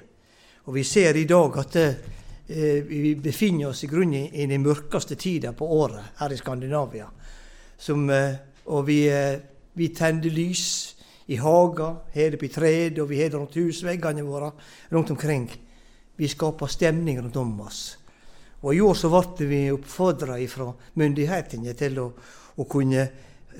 Og 0.68 0.74
vi 0.76 0.84
ser 0.84 1.16
i 1.16 1.24
dag 1.30 1.58
at 1.62 1.76
eh, 1.80 2.82
vi 2.84 3.14
befinner 3.16 3.70
oss 3.70 3.86
i 3.86 3.88
grunnen 3.88 4.34
i 4.36 4.48
den 4.50 4.66
mørkeste 4.66 5.16
tida 5.16 5.54
på 5.56 5.68
året 5.78 6.18
her 6.20 6.34
i 6.34 6.38
Skandinavia. 6.38 7.06
Som, 7.78 8.10
eh, 8.10 8.36
og 8.68 8.84
vi, 8.88 9.06
eh, 9.08 9.40
vi 9.80 9.88
tenner 9.96 10.28
lys 10.28 10.66
i 11.32 11.38
hager, 11.40 12.02
har 12.14 12.36
det 12.36 12.42
på 12.42 12.52
tred, 12.52 13.00
og 13.00 13.10
vi 13.10 13.22
har 13.22 13.30
det 13.30 13.40
rundt 13.40 13.56
husveggene 13.56 14.26
våre 14.28 14.52
rundt 14.92 15.16
omkring. 15.16 15.48
Vi 16.18 16.28
skaper 16.28 16.68
stemning 16.68 17.22
rundt 17.22 17.40
om 17.40 17.62
oss. 17.62 17.98
Og 18.62 18.76
I 18.76 18.82
år 18.82 18.94
så 18.94 19.14
ble 19.14 19.48
vi 19.48 19.62
oppfordra 19.72 20.36
fra 20.52 20.68
myndighetene 21.00 21.74
til 21.80 22.00
å, 22.00 22.12
å 22.58 22.68
kunne 22.68 23.08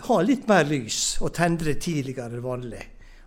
ha 0.08 0.22
litt 0.22 0.48
mer 0.48 0.68
lys 0.70 1.18
og 1.24 1.34
tendre 1.36 1.76
tidligere 1.80 2.30
enn 2.30 2.44
vanlig. 2.44 2.82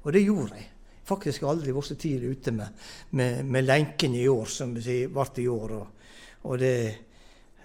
Og 0.05 0.13
det 0.15 0.25
gjorde 0.25 0.59
jeg. 0.59 0.69
Faktisk 1.09 1.47
aldri 1.49 1.73
vært 1.73 1.89
så 1.89 1.97
tidlig 1.97 2.35
ute 2.37 2.53
med, 2.53 2.89
med, 3.17 3.45
med 3.49 3.65
lenken 3.65 4.15
i 4.15 4.27
år 4.29 4.51
som 4.53 4.75
det 4.77 4.99
ble 5.09 5.27
i 5.41 5.47
år. 5.49 5.73
Og, 5.79 6.11
og 6.51 6.59
det, 6.61 6.75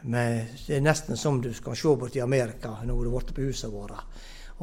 med, 0.08 0.56
det, 0.68 0.78
er 0.78 0.86
nesten 0.86 1.20
som 1.20 1.42
du 1.44 1.52
skal 1.54 1.76
se 1.76 1.96
bort 2.00 2.16
i 2.16 2.24
Amerika 2.24 2.78
når 2.84 3.02
du 3.04 3.10
har 3.10 3.18
vært 3.18 3.36
på 3.36 3.50
husene 3.50 3.74
våre. 3.76 4.00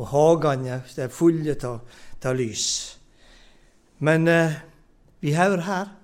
Og 0.00 0.08
hagene 0.14 0.80
er 0.80 1.12
fulle 1.12 1.56
av 1.60 2.36
lys. 2.36 2.66
Men 4.00 4.28
eh, 4.32 4.56
vi 5.20 5.36
hører 5.36 5.66
her 5.66 5.94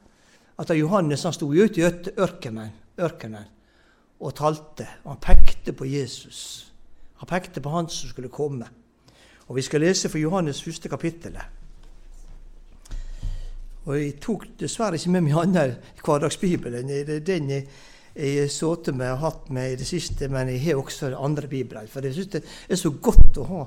at 0.60 0.72
Johannes 0.76 1.24
han 1.24 1.34
sto 1.36 1.48
ute 1.52 1.80
i 1.80 1.86
ørkenen, 1.86 2.72
ørkenen 3.00 3.48
og 4.20 4.36
talte. 4.36 4.88
Han 5.04 5.20
pekte 5.20 5.72
på 5.76 5.88
Jesus. 5.88 6.40
Han 7.20 7.30
pekte 7.30 7.62
på 7.64 7.72
han 7.72 7.88
som 7.88 8.10
skulle 8.10 8.32
komme. 8.32 8.68
Og 9.46 9.56
Vi 9.56 9.62
skal 9.62 9.80
lese 9.80 10.08
for 10.08 10.18
Johannes 10.18 10.62
første 10.62 10.88
kapittel. 10.88 11.38
Og 13.86 13.98
Jeg 14.00 14.16
tok 14.20 14.46
dessverre 14.60 14.98
ikke 14.98 15.10
med 15.10 15.20
meg 15.28 15.36
annet 15.38 15.92
hverdagsbibelen. 16.04 16.88
Det 16.88 17.08
er 17.08 17.20
den 17.20 17.50
jeg 18.16 18.40
har 18.40 18.48
sittet 18.48 18.96
med 18.96 19.12
og 19.12 19.18
hatt 19.20 19.50
med 19.52 19.72
i 19.72 19.76
det 19.76 19.86
siste, 19.86 20.28
men 20.32 20.48
jeg 20.48 20.62
har 20.64 20.80
også 20.80 21.12
andre 21.20 21.46
bibler. 21.46 21.86
For 21.86 22.00
jeg 22.00 22.14
syns 22.14 22.32
det 22.32 22.42
er 22.68 22.80
så 22.80 22.90
godt 22.90 23.36
å 23.38 23.44
ha, 23.44 23.64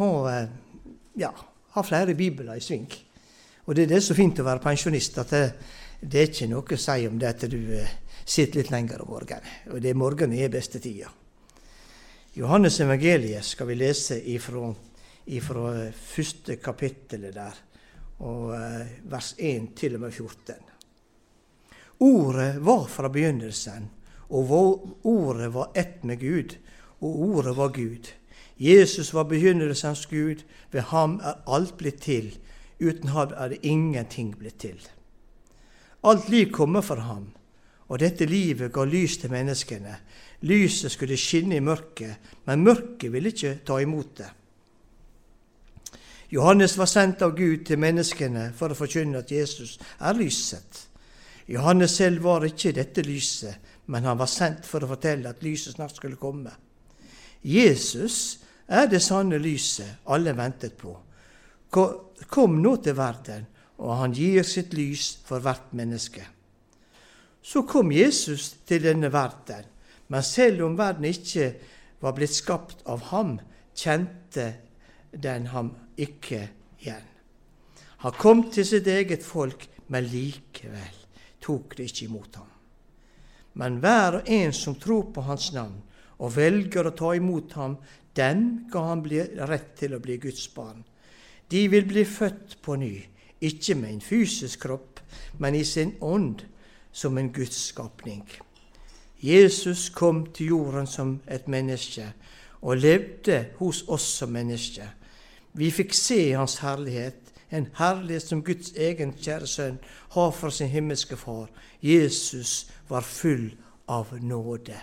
ha, 0.00 0.10
ja, 1.16 1.30
ha 1.76 1.84
flere 1.86 2.16
bibler 2.18 2.58
i 2.58 2.64
sving. 2.64 2.88
Og 3.64 3.76
det 3.76 3.86
er 3.86 3.94
det 3.94 4.02
så 4.02 4.16
fint 4.18 4.42
å 4.42 4.46
være 4.48 4.64
pensjonist, 4.64 5.18
at 5.22 5.30
det, 5.30 5.44
det 6.02 6.20
er 6.20 6.32
ikke 6.32 6.50
noe 6.50 6.74
å 6.74 6.82
si 6.82 7.06
om 7.06 7.18
det 7.18 7.30
at 7.30 7.46
du 7.46 7.60
eh, 7.78 7.98
sitter 8.24 8.60
litt 8.60 8.72
lenger 8.74 9.04
om 9.04 9.12
morgenen. 9.14 9.46
Og 9.70 9.78
det 9.80 9.92
er 9.92 10.02
morgenen 10.02 10.34
er 10.34 10.50
beste 10.50 10.82
tida. 10.82 11.12
Johannes 12.34 12.80
evangeliet 12.80 13.44
skal 13.44 13.66
vi 13.68 13.74
lese 13.76 14.16
ifra, 14.32 14.70
ifra 15.36 15.72
første 15.92 16.54
kapittelet 16.56 17.34
der, 17.36 17.58
og 18.24 18.54
eh, 18.56 18.94
vers 19.12 19.34
1 19.36 19.66
til 19.76 19.98
og 19.98 20.06
med 20.06 20.14
14. 20.16 20.62
Ordet 22.00 22.54
var 22.64 22.86
fra 22.88 23.10
begynnelsen, 23.12 23.90
og 24.32 24.54
ordet 25.04 25.50
var 25.52 25.76
ett 25.76 26.00
med 26.08 26.22
Gud, 26.24 26.56
og 27.04 27.20
ordet 27.20 27.56
var 27.56 27.68
Gud. 27.76 28.08
Jesus 28.56 29.12
var 29.12 29.28
begynnelsens 29.28 30.06
Gud, 30.06 30.40
ved 30.72 30.88
ham 30.88 31.20
er 31.20 31.44
alt 31.46 31.76
blitt 31.76 32.00
til. 32.00 32.32
Uten 32.80 33.12
ham 33.12 33.36
er 33.36 33.52
det 33.52 33.60
ingenting 33.60 34.32
blitt 34.38 34.56
til. 34.64 34.80
Alt 36.02 36.32
liv 36.32 36.48
kommer 36.50 36.80
fra 36.80 37.04
ham, 37.12 37.28
og 37.92 38.00
dette 38.00 38.24
livet 38.24 38.72
ga 38.72 38.86
lys 38.88 39.18
til 39.20 39.32
menneskene. 39.32 39.96
Lyset 40.48 40.94
skulle 40.94 41.18
skinne 41.20 41.58
i 41.58 41.64
mørket, 41.64 42.32
men 42.48 42.64
mørket 42.64 43.12
ville 43.12 43.28
ikke 43.34 43.58
ta 43.68 43.76
imot 43.84 44.14
det. 44.22 44.30
Johannes 46.32 46.78
var 46.80 46.88
sendt 46.88 47.20
av 47.22 47.34
Gud 47.36 47.66
til 47.68 47.76
menneskene 47.76 48.46
for 48.56 48.72
å 48.72 48.78
forkynne 48.78 49.20
at 49.20 49.30
Jesus 49.30 49.76
er 50.00 50.16
lyset. 50.16 50.86
Johannes 51.52 51.98
selv 52.00 52.24
var 52.24 52.46
ikke 52.48 52.72
dette 52.72 53.04
lyset, 53.04 53.60
men 53.92 54.08
han 54.08 54.16
var 54.16 54.30
sendt 54.32 54.64
for 54.64 54.80
å 54.80 54.88
fortelle 54.94 55.28
at 55.28 55.44
lyset 55.44 55.76
snart 55.76 55.98
skulle 55.98 56.16
komme. 56.16 56.54
Jesus 57.44 58.38
er 58.72 58.88
det 58.88 59.02
sanne 59.04 59.36
lyset 59.42 60.08
alle 60.08 60.32
ventet 60.38 60.78
på. 60.80 60.96
Kom 61.68 62.60
nå 62.64 62.78
til 62.80 62.96
verden, 62.96 63.44
og 63.84 63.98
han 64.00 64.16
gir 64.16 64.46
sitt 64.48 64.72
lys 64.72 65.18
for 65.28 65.44
hvert 65.44 65.74
menneske. 65.76 66.24
Så 67.42 67.64
kom 67.66 67.92
Jesus 67.92 68.52
til 68.66 68.84
denne 68.84 69.12
verden, 69.12 69.66
men 70.08 70.22
selv 70.22 70.62
om 70.66 70.76
verden 70.78 71.08
ikke 71.08 71.52
var 72.02 72.14
blitt 72.14 72.34
skapt 72.34 72.84
av 72.86 73.08
ham, 73.10 73.38
kjente 73.74 74.48
den 75.12 75.48
ham 75.52 75.72
ikke 75.96 76.46
igjen. 76.80 77.08
Han 78.02 78.18
kom 78.18 78.48
til 78.50 78.66
sitt 78.66 78.86
eget 78.90 79.22
folk, 79.22 79.68
men 79.88 80.08
likevel 80.10 80.98
tok 81.42 81.76
det 81.78 81.90
ikke 81.90 82.06
imot 82.08 82.38
ham. 82.38 82.48
Men 83.58 83.80
hver 83.82 84.20
og 84.20 84.30
en 84.30 84.54
som 84.56 84.78
tror 84.80 85.10
på 85.14 85.24
hans 85.26 85.50
navn 85.54 85.80
og 86.22 86.36
velger 86.36 86.88
å 86.88 86.94
ta 86.96 87.12
imot 87.18 87.54
ham, 87.58 87.76
den 88.16 88.68
ga 88.72 88.86
han 88.90 89.02
rett 89.48 89.74
til 89.78 89.96
å 89.96 90.00
bli 90.02 90.18
Guds 90.22 90.46
barn. 90.54 90.82
De 91.48 91.66
vil 91.68 91.84
bli 91.88 92.04
født 92.08 92.58
på 92.64 92.76
ny, 92.80 92.94
ikke 93.42 93.76
med 93.76 93.96
en 93.96 94.04
fysisk 94.04 94.64
kropp, 94.66 95.00
men 95.38 95.56
i 95.58 95.64
sin 95.68 95.96
ånd, 96.00 96.44
som 96.92 97.18
en 97.18 97.32
Guds 97.32 97.56
skapning. 97.56 98.28
Jesus 99.22 99.88
kom 99.88 100.26
til 100.26 100.46
jorden 100.46 100.86
som 100.86 101.20
et 101.30 101.48
menneske 101.48 102.12
og 102.60 102.76
levde 102.76 103.46
hos 103.56 103.84
oss 103.88 104.02
som 104.02 104.28
mennesker. 104.28 104.86
Vi 105.52 105.70
fikk 105.70 105.94
se 105.94 106.32
Hans 106.32 106.58
herlighet, 106.58 107.32
en 107.50 107.68
herlighet 107.78 108.22
som 108.22 108.42
Guds 108.44 108.72
egen 108.72 109.12
kjære 109.12 109.46
sønn 109.46 109.78
har 110.14 110.30
for 110.30 110.50
sin 110.50 110.68
himmelske 110.68 111.16
Far. 111.16 111.50
Jesus 111.82 112.70
var 112.88 113.00
full 113.00 113.52
av 113.88 114.14
nåde 114.20 114.78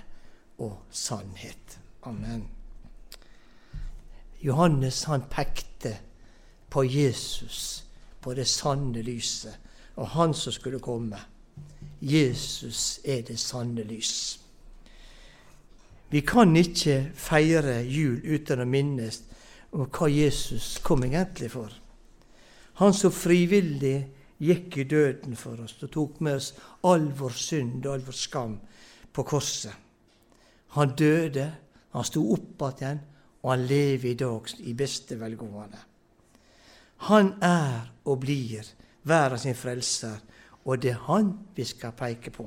og 0.59 0.77
sannhet. 0.91 1.79
Amen. 2.03 2.47
Johannes 4.41 5.03
han 5.03 5.25
pekte 5.31 5.97
på 6.69 6.83
Jesus, 6.83 7.83
på 8.21 8.33
det 8.33 8.47
sanne 8.47 9.01
lyset, 9.01 9.59
og 9.95 10.07
han 10.07 10.33
som 10.33 10.53
skulle 10.53 10.79
komme. 10.79 11.17
Jesus 11.99 12.99
er 13.03 13.21
det 13.27 13.39
sanne 13.39 13.83
lys. 13.83 14.39
Vi 16.09 16.21
kan 16.25 16.55
ikke 16.57 17.11
feire 17.13 17.81
jul 17.85 18.21
uten 18.23 18.63
å 18.63 18.69
minnes 18.69 19.21
om 19.75 19.85
hva 19.85 20.07
Jesus 20.09 20.79
kom 20.81 21.03
egentlig 21.05 21.51
for. 21.53 21.69
Han 22.79 22.95
som 22.95 23.13
frivillig 23.13 23.97
gikk 24.39 24.77
i 24.79 24.87
døden 24.89 25.35
for 25.37 25.59
oss 25.61 25.75
og 25.83 25.91
tok 25.93 26.21
med 26.23 26.39
oss 26.39 26.53
all 26.87 27.09
vår 27.19 27.35
synd 27.35 27.83
og 27.83 27.93
all 27.93 28.07
vår 28.07 28.17
skam 28.17 28.55
på 29.13 29.25
korset. 29.27 29.75
Han 30.77 30.95
døde, 30.95 31.45
han 31.91 32.05
sto 32.05 32.23
opp 32.33 32.63
igjen, 32.69 33.01
og 33.41 33.51
han 33.51 33.67
lever 33.67 34.11
i 34.11 34.17
dag 34.19 34.49
i 34.67 34.73
beste 34.77 35.17
velgående. 35.19 35.79
Han 37.09 37.31
er 37.43 37.89
og 38.05 38.19
blir 38.23 38.67
verdens 39.07 39.47
frelser, 39.57 40.19
og 40.69 40.81
det 40.81 40.91
er 40.93 41.05
han 41.07 41.31
vi 41.57 41.65
skal 41.65 41.95
peke 41.97 42.31
på. 42.33 42.45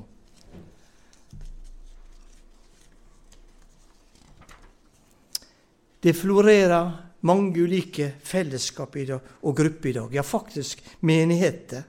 Det 6.03 6.15
florerer 6.15 6.91
mange 7.21 7.63
ulike 7.63 8.09
fellesskap 8.23 8.95
og 9.41 9.55
grupper 9.55 9.89
i 9.89 9.93
dag, 9.93 10.13
ja, 10.13 10.21
faktisk 10.21 10.83
menigheter, 11.01 11.83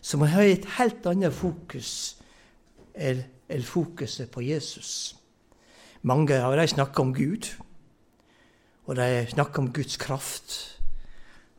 som 0.00 0.20
har 0.20 0.42
et 0.42 0.64
helt 0.78 1.06
annet 1.06 1.32
fokus 1.32 2.16
enn 2.94 3.24
fokuset 3.64 4.30
på 4.30 4.44
Jesus. 4.44 5.16
Mange 6.02 6.36
av 6.40 6.56
dem 6.56 6.68
snakker 6.68 7.02
om 7.02 7.14
Gud, 7.14 7.48
og 8.86 8.96
de 8.96 9.26
snakker 9.28 9.62
om 9.62 9.72
Guds 9.72 9.96
kraft, 9.96 10.80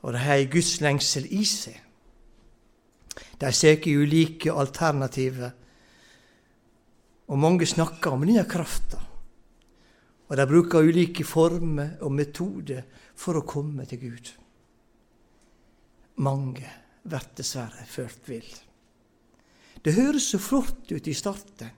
og 0.02 0.14
de 0.14 0.22
har 0.22 0.46
Guds 0.50 0.80
lengsel 0.82 1.26
i 1.30 1.44
seg. 1.46 1.87
De 3.38 3.52
søker 3.54 4.02
ulike 4.02 4.52
alternativer, 4.54 5.52
og 7.28 7.40
mange 7.40 7.68
snakker 7.68 8.16
om 8.16 8.24
denne 8.26 8.46
krafta. 8.50 9.00
Og 10.28 10.36
de 10.36 10.46
bruker 10.48 10.84
ulike 10.84 11.24
former 11.28 11.98
og 12.04 12.12
metoder 12.16 12.84
for 13.16 13.40
å 13.40 13.46
komme 13.48 13.86
til 13.88 14.02
Gud. 14.02 14.32
Mange 16.24 16.72
blir 17.08 17.28
dessverre 17.38 17.86
ført 17.88 18.28
vill. 18.28 18.48
Det 19.84 19.94
høres 19.96 20.32
så 20.34 20.40
flott 20.42 20.90
ut 20.92 21.08
i 21.08 21.16
starten. 21.16 21.70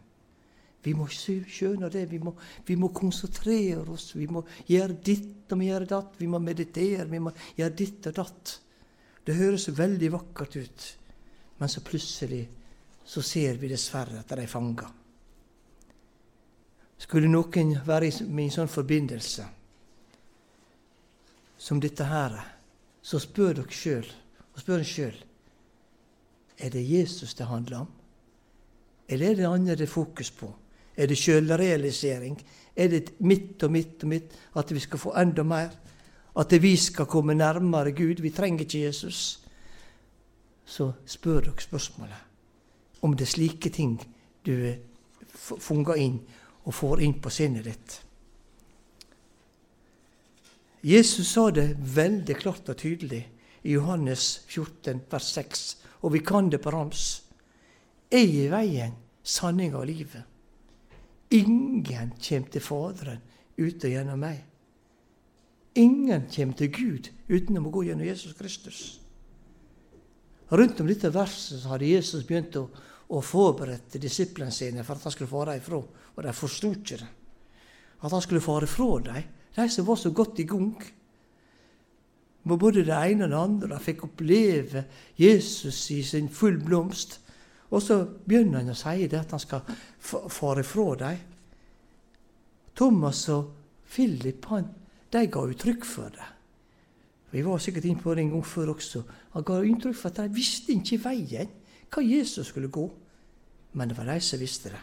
Vi 0.82 0.94
må 0.96 1.10
skjønne 1.12 1.90
det. 1.92 2.06
Vi 2.10 2.22
må, 2.24 2.34
vi 2.66 2.78
må, 2.80 2.90
konsentrere 2.96 3.84
oss. 3.92 4.14
Vi 4.16 4.30
må 4.32 4.46
gjøre 4.70 4.96
ditt 5.04 5.52
og 5.52 5.60
vi 5.60 5.68
gjøre 5.68 5.90
datt. 5.90 6.16
Vi 6.18 6.30
må 6.32 6.40
meditere. 6.40 7.06
Vi 7.10 7.20
må 7.20 7.34
gjøre 7.58 7.76
ditt 7.76 8.08
og 8.10 8.16
datt. 8.22 8.54
Det 9.28 9.36
høres 9.36 9.68
veldig 9.76 10.14
vakkert 10.16 10.56
ut, 10.56 10.86
men 11.60 11.70
så 11.70 11.84
plutselig 11.86 12.48
så 13.06 13.22
ser 13.26 13.58
vi 13.60 13.70
dessverre 13.72 14.22
at 14.22 14.32
de 14.32 14.44
er 14.44 14.52
fanga. 14.52 14.88
Skulle 17.00 17.32
noen 17.32 17.74
være 17.86 18.10
i 18.10 18.14
en 18.44 18.54
sånn 18.54 18.72
forbindelse 18.72 19.48
som 21.60 21.80
dette 21.80 22.06
her, 22.08 22.36
så 23.02 23.20
spør 23.20 23.62
dere 23.62 23.76
sjøl, 23.76 24.08
og 24.54 24.62
spør 24.62 24.84
en 24.84 24.88
sjøl 24.88 25.18
er 26.60 26.74
det 26.74 26.84
Jesus 26.84 27.34
det 27.40 27.48
handler 27.48 27.86
om, 27.86 27.92
eller 29.08 29.32
er 29.32 29.36
det 29.36 29.48
andre 29.48 29.76
det 29.80 29.88
er 29.88 29.92
fokus 29.92 30.30
på? 30.32 30.50
Er 31.00 31.08
det 31.08 31.18
sjølrealisering? 31.18 32.36
Er 32.76 32.90
det 32.92 33.14
mitt 33.20 33.64
og 33.64 33.72
mitt 33.72 34.04
og 34.04 34.10
mitt, 34.12 34.34
at 34.56 34.72
vi 34.72 34.80
skal 34.84 35.00
få 35.00 35.14
enda 35.18 35.44
mer? 35.44 35.72
At 36.36 36.52
vi 36.62 36.76
skal 36.78 37.08
komme 37.10 37.34
nærmere 37.34 37.92
Gud? 37.92 38.22
Vi 38.22 38.30
trenger 38.30 38.66
ikke 38.66 38.84
Jesus. 38.84 39.40
Så 40.70 40.92
spør 41.10 41.48
dere 41.48 41.66
spørsmålet 41.66 43.02
om 43.02 43.16
det 43.16 43.26
er 43.26 43.32
slike 43.32 43.72
ting 43.74 43.96
du 44.46 44.54
fanger 45.34 45.98
inn 45.98 46.20
og 46.68 46.76
får 46.76 47.02
inn 47.06 47.16
på 47.22 47.32
sinnet 47.34 47.66
ditt. 47.66 47.96
Jesus 50.86 51.34
sa 51.34 51.50
det 51.52 51.74
veldig 51.96 52.36
klart 52.40 52.70
og 52.72 52.78
tydelig 52.80 53.24
i 53.64 53.74
Johannes 53.74 54.46
14, 54.48 55.02
vers 55.12 55.32
6, 55.36 55.64
og 56.02 56.14
vi 56.14 56.22
kan 56.24 56.52
det 56.52 56.62
på 56.64 56.72
rams. 56.72 57.24
Jeg 58.12 58.30
er 58.46 58.54
veien, 58.54 58.94
sanninga 59.24 59.82
og 59.82 59.90
livet. 59.90 60.24
Ingen 61.32 62.14
kommer 62.16 62.50
til 62.50 62.62
Faderen 62.62 63.20
uten 63.58 63.92
gjennom 63.92 64.24
meg. 64.24 64.46
Ingen 65.76 66.30
kommer 66.36 66.56
til 66.56 66.72
Gud 66.74 67.12
uten 67.30 67.60
å 67.60 67.70
gå 67.70 67.84
gjennom 67.90 68.08
Jesus 68.08 68.34
Kristus. 68.40 69.00
Rundt 70.50 70.80
om 70.82 70.88
dette 70.90 71.12
verset 71.14 71.66
hadde 71.70 71.90
Jesus 71.90 72.26
begynt 72.26 72.56
å, 72.58 72.66
å 73.14 73.22
forberede 73.22 74.02
disiplene 74.02 74.54
sine 74.54 74.86
for 74.86 74.98
at 74.98 75.06
han 75.06 75.14
skulle 75.14 75.30
fare 75.30 75.58
ifra, 75.60 75.78
og 75.80 76.24
de 76.26 76.34
forsto 76.34 76.72
ikke 76.74 76.98
det. 77.02 77.10
At 78.00 78.16
han 78.16 78.24
skulle 78.24 78.42
fare 78.42 78.70
fra 78.70 78.96
dem, 79.06 79.28
de 79.56 79.68
som 79.70 79.86
var 79.86 80.00
så 80.00 80.12
godt 80.16 80.40
i 80.42 80.48
gang. 80.50 80.74
Både 82.50 82.86
det 82.88 82.96
ene 82.96 83.28
og 83.28 83.34
det 83.34 83.40
andre 83.40 83.72
de 83.74 83.80
fikk 83.84 84.06
oppleve 84.08 84.86
Jesus 85.20 85.84
i 85.94 86.00
sin 86.08 86.30
full 86.34 86.58
blomst. 86.64 87.20
Og 87.70 87.84
så 87.86 88.00
begynner 88.26 88.64
han 88.64 88.74
å 88.74 88.78
si 88.78 89.06
det 89.10 89.20
at 89.20 89.36
han 89.36 89.44
skal 89.44 89.68
fare 90.00 90.64
fra 90.66 90.96
dem. 91.04 91.20
Thomas 92.80 93.26
og 93.30 93.52
Philip 93.92 94.46
han, 94.50 94.70
de 95.12 95.26
ga 95.30 95.44
uttrykk 95.52 95.86
for 95.86 96.14
det. 96.16 96.30
Vi 97.34 97.44
var 97.46 97.62
sikkert 97.62 97.86
inne 97.86 98.02
på 98.02 98.16
det 98.16 98.24
en 98.24 98.32
gang 98.34 98.46
før 98.48 98.74
også. 98.74 99.04
Han 99.34 99.46
ga 99.46 99.62
inntrykk 99.64 99.98
for 99.98 100.10
at 100.10 100.22
de 100.24 100.34
visste 100.34 100.74
ikke 100.74 101.02
veien, 101.04 101.50
hva 101.90 102.04
Jesus 102.06 102.50
skulle 102.50 102.72
gå. 102.74 102.86
Men 103.74 103.90
det 103.90 103.98
var 103.98 104.10
de 104.10 104.20
som 104.22 104.42
visste 104.42 104.72
det. 104.74 104.82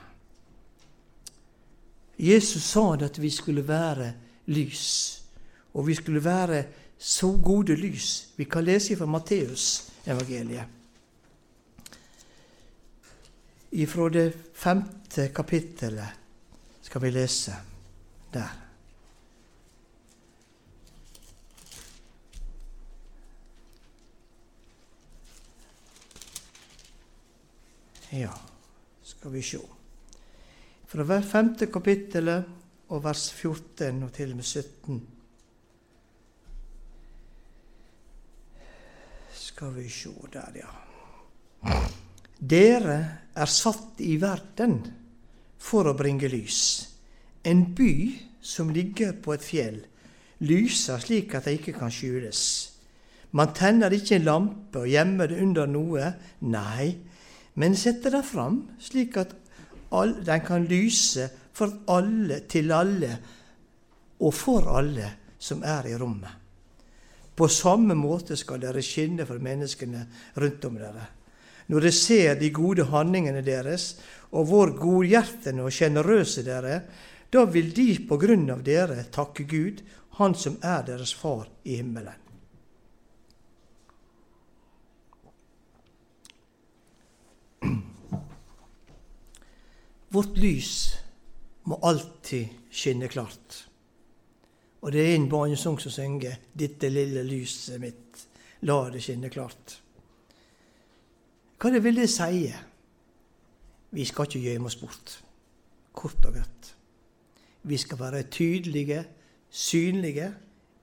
Jesus 2.19 2.65
sa 2.65 2.95
at 2.95 3.19
vi 3.21 3.31
skulle 3.31 3.67
være 3.69 4.13
lys, 4.47 5.23
og 5.75 5.87
vi 5.87 5.95
skulle 5.95 6.25
være 6.25 6.65
så 6.99 7.33
gode 7.45 7.77
lys. 7.77 8.29
Vi 8.37 8.45
kan 8.45 8.65
lese 8.65 8.97
fra 8.97 9.07
Matteus-evangeliet. 9.07 10.73
Ifra 13.77 14.09
det 14.09 14.31
femte 14.55 15.29
kapittelet 15.35 16.09
skal 16.83 17.03
vi 17.03 17.11
lese 17.11 17.53
der. 18.33 18.66
Ja, 28.17 28.33
skal 29.05 29.35
vi 29.35 29.43
sjå. 29.45 29.61
Fra 30.87 31.05
hvert 31.05 31.27
femte 31.29 31.69
kapittelet 31.69 32.47
og 32.95 33.03
vers 33.05 33.29
14 33.35 34.05
og 34.07 34.13
til 34.15 34.33
og 34.33 34.39
med 34.39 34.47
17. 34.47 35.01
Skal 39.37 39.75
vi 39.77 39.89
sjå 39.91 40.15
der, 40.33 40.61
ja. 40.63 41.81
Dere 42.37 42.97
er 43.37 43.51
satt 43.51 44.01
i 44.05 44.15
verden 44.21 44.79
for 45.59 45.89
å 45.89 45.97
bringe 45.99 46.29
lys. 46.31 46.61
En 47.45 47.65
by 47.77 47.93
som 48.41 48.71
ligger 48.73 49.17
på 49.23 49.35
et 49.35 49.45
fjell, 49.45 49.81
lyser 50.47 51.03
slik 51.03 51.35
at 51.35 51.49
det 51.49 51.59
ikke 51.59 51.77
kan 51.81 51.93
skjules. 51.93 52.41
Man 53.37 53.53
tenner 53.57 53.93
ikke 53.93 54.17
en 54.19 54.27
lampe 54.27 54.85
og 54.85 54.91
gjemmer 54.93 55.33
det 55.33 55.41
under 55.43 55.69
noe. 55.69 56.11
Nei, 56.47 56.95
men 57.57 57.77
setter 57.77 58.13
den 58.17 58.25
fram 58.27 58.63
slik 58.83 59.17
at 59.21 59.35
den 60.27 60.43
kan 60.45 60.67
lyse 60.69 61.29
for 61.57 61.73
alle, 61.89 62.43
til 62.49 62.73
alle 62.75 63.13
og 64.21 64.35
for 64.35 64.67
alle 64.77 65.13
som 65.39 65.63
er 65.65 65.89
i 65.89 65.97
rommet. 65.97 66.33
På 67.37 67.49
samme 67.53 67.95
måte 67.97 68.37
skal 68.37 68.61
dere 68.63 68.83
skinne 68.85 69.27
for 69.29 69.41
menneskene 69.43 70.07
rundt 70.41 70.65
om 70.69 70.79
dere. 70.81 71.05
Når 71.69 71.85
de 71.85 71.93
ser 71.93 72.37
de 72.41 72.53
gode 72.55 72.87
handlingene 72.89 73.43
deres 73.45 73.97
og 74.33 74.49
hvor 74.49 74.73
godhjertede 74.77 75.65
og 75.65 75.73
sjenerøse 75.73 76.45
dere, 76.47 76.81
da 77.33 77.45
vil 77.51 77.73
de 77.75 77.89
på 78.09 78.19
grunn 78.21 78.49
av 78.53 78.63
dere 78.65 79.05
takke 79.13 79.45
Gud, 79.49 79.83
Han 80.17 80.33
som 80.35 80.57
er 80.65 80.81
deres 80.87 81.13
Far 81.13 81.45
i 81.65 81.77
himmelen. 81.77 82.26
Vårt 90.17 90.39
lys 90.41 90.97
må 91.69 91.77
alltid 91.85 92.49
skinne 92.73 93.09
klart. 93.13 93.57
Og 94.81 94.95
det 94.95 95.03
er 95.03 95.15
en 95.15 95.29
barnesang 95.29 95.77
som 95.81 95.93
synger 95.93 96.39
'Dette 96.57 96.89
lille 96.89 97.23
lyset 97.23 97.81
mitt, 97.81 98.23
la 98.63 98.89
det 98.91 99.03
skinne 99.03 99.29
klart'. 99.29 99.77
Hva 101.61 101.71
det 101.71 101.85
vil 101.85 102.01
det 102.01 102.09
si? 102.09 102.55
Vi 103.91 104.05
skal 104.05 104.25
ikke 104.25 104.41
gjemme 104.41 104.67
oss 104.67 104.77
bort. 104.77 105.21
Kort 105.93 106.25
og 106.25 106.33
godt. 106.33 106.77
Vi 107.63 107.77
skal 107.77 107.99
være 107.99 108.23
tydelige, 108.23 109.05
synlige 109.51 110.35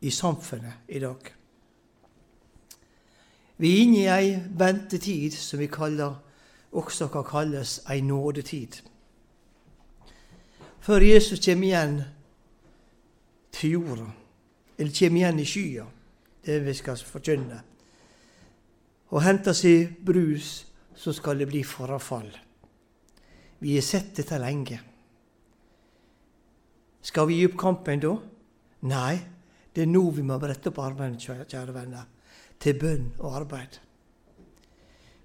i 0.02 0.10
samfunnet 0.10 0.74
i 0.88 1.00
dag. 1.00 1.34
Vi 3.58 3.72
er 3.72 3.82
inne 3.82 3.98
i 3.98 4.08
ei 4.08 4.40
ventetid 4.50 5.32
som 5.32 5.60
vi 5.60 5.68
kaller, 5.68 6.22
også 6.72 7.08
kan 7.08 7.24
kalles 7.24 7.82
ei 7.90 8.02
nådetid 8.02 8.93
før 10.84 11.06
Jesus 11.06 11.40
kommer 11.44 11.68
igjen 11.68 11.98
til 13.54 13.78
jorda, 13.78 14.08
eller 14.78 14.96
kommer 14.98 15.22
igjen 15.22 15.40
i 15.40 15.48
skya, 15.48 15.86
det 16.44 16.60
vi 16.66 16.74
skal 16.76 17.04
forkynne, 17.08 17.60
og 19.14 19.24
henter 19.24 19.56
seg 19.56 19.94
brus, 20.04 20.66
så 20.96 21.14
skal 21.16 21.40
det 21.40 21.48
bli 21.50 21.64
forfall. 21.66 22.30
Vi 23.64 23.78
har 23.78 23.86
sett 23.86 24.12
dette 24.18 24.38
lenge. 24.42 24.80
Skal 27.04 27.28
vi 27.30 27.40
gi 27.40 27.48
opp 27.48 27.56
kampen 27.60 28.02
da? 28.04 28.12
Nei, 28.92 29.16
det 29.74 29.86
er 29.86 29.90
nå 29.92 30.04
vi 30.14 30.26
må 30.26 30.38
brette 30.42 30.72
opp 30.72 30.82
armene, 30.84 31.20
kjære 31.20 31.76
venner, 31.76 32.06
til 32.60 32.78
bønn 32.80 33.08
og 33.22 33.40
arbeid. 33.42 33.80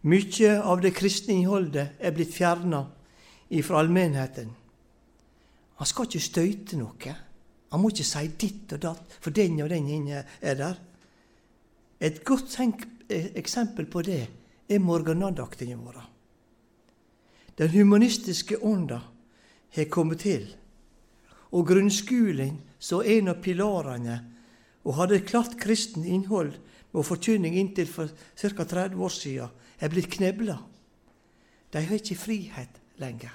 Mykje 0.09 0.55
av 0.63 0.81
det 0.83 0.95
kristne 0.95 1.35
innholdet 1.35 1.99
er 1.99 2.15
blitt 2.15 2.35
fjerna 2.35 2.85
ifra 3.51 3.83
allmennheten. 3.83 4.55
Han 5.79 5.87
skal 5.87 6.09
ikke 6.09 6.23
støyte 6.23 6.79
noe. 6.79 7.15
Han 7.71 7.83
må 7.83 7.91
ikke 7.93 8.07
si 8.07 8.25
ditt 8.41 8.73
og 8.75 8.83
datt, 8.83 9.17
for 9.21 9.35
den 9.35 9.61
og 9.63 9.71
den 9.71 9.89
inne 9.93 10.25
er 10.41 10.59
der. 10.59 10.79
Et 12.01 12.23
godt 12.25 12.57
eksempel 13.09 13.87
på 13.91 14.03
det 14.07 14.23
er 14.69 14.83
morgenandaktene 14.83 15.77
våre. 15.79 16.05
Den 17.59 17.71
humanistiske 17.75 18.61
ånda 18.63 19.01
har 19.75 19.91
kommet 19.91 20.23
til, 20.23 20.47
og 21.51 21.67
grunnskolen, 21.67 22.61
som 22.79 23.03
en 23.03 23.33
av 23.33 23.41
pilarene, 23.43 24.19
og 24.87 24.95
hadde 24.95 25.19
et 25.19 25.27
klart 25.27 25.57
kristen 25.59 26.05
innhold 26.07 26.55
og 26.93 27.07
forkynning 27.07 27.57
inntil 27.59 27.89
for 27.91 28.13
ca. 28.39 28.65
30 28.65 29.03
år 29.03 29.13
siden, 29.13 29.51
er 29.81 29.91
blitt 29.91 30.11
knebla. 30.11 30.57
De 31.73 31.83
har 31.83 31.99
ikke 31.99 32.17
frihet 32.19 32.81
lenger. 33.03 33.35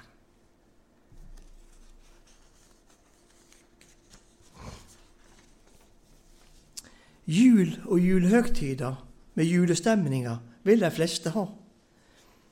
Jul 7.26 7.78
og 7.84 8.00
julehøgtider 8.00 8.96
med 9.34 9.44
julestemninger 9.44 10.36
vil 10.64 10.80
de 10.80 10.90
fleste 10.90 11.30
ha. 11.30 11.44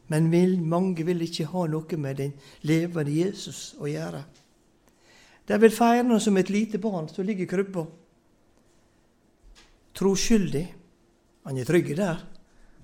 Men 0.08 0.30
vil, 0.32 0.58
mange 0.60 1.04
vil 1.06 1.22
ikke 1.24 1.48
ha 1.52 1.66
noe 1.70 1.96
med 1.96 2.18
den 2.20 2.32
levende 2.68 3.12
Jesus 3.12 3.74
å 3.80 3.88
gjøre. 3.88 4.22
De 5.48 5.58
vil 5.60 5.74
feire 5.74 6.04
ham 6.04 6.20
som 6.20 6.36
et 6.36 6.50
lite 6.50 6.78
barn 6.78 7.08
som 7.08 7.26
ligger 7.26 7.46
i 7.46 7.50
krybba. 7.50 7.84
Troskyldig. 9.94 10.66
Han 11.44 11.58
er 11.58 11.68
trygg 11.68 11.96
der. 11.96 12.20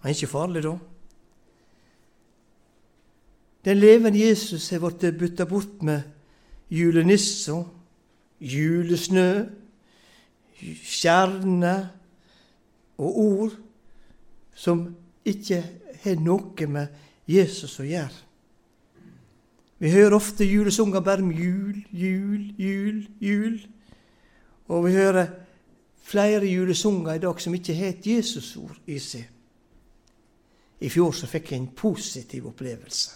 Han 0.01 0.11
er 0.11 0.16
ikke 0.16 0.31
farlig 0.31 0.62
da. 0.64 0.74
Den 3.64 3.81
levende 3.81 4.20
Jesus 4.20 4.70
har 4.70 4.81
blitt 4.81 5.18
bytta 5.18 5.44
bort 5.46 5.83
med 5.83 6.03
julenisser, 6.70 7.64
julesnø, 8.40 9.48
stjerner 10.59 11.85
og 12.99 13.18
ord 13.23 13.59
som 14.59 14.87
ikke 15.29 15.62
har 16.03 16.23
noe 16.23 16.66
med 16.71 17.05
Jesus 17.29 17.79
å 17.81 17.87
gjøre. 17.87 18.25
Vi 19.79 19.90
hører 19.92 20.16
ofte 20.16 20.47
julesanger 20.47 21.05
bare 21.07 21.23
om 21.23 21.31
jul, 21.31 21.77
jul, 21.94 22.49
jul, 22.59 23.05
jul. 23.23 23.59
Og 24.68 24.88
vi 24.88 24.97
hører 24.97 25.31
flere 26.09 26.49
julesanger 26.49 27.14
i 27.14 27.23
dag 27.23 27.40
som 27.40 27.55
ikke 27.55 27.77
har 27.79 27.92
et 27.92 28.09
Jesusord 28.11 28.81
i 28.90 28.99
seg. 28.99 29.29
I 30.79 30.90
fjor 30.90 31.14
så 31.14 31.31
fikk 31.31 31.53
jeg 31.53 31.61
en 31.61 31.73
positiv 31.75 32.47
opplevelse, 32.53 33.11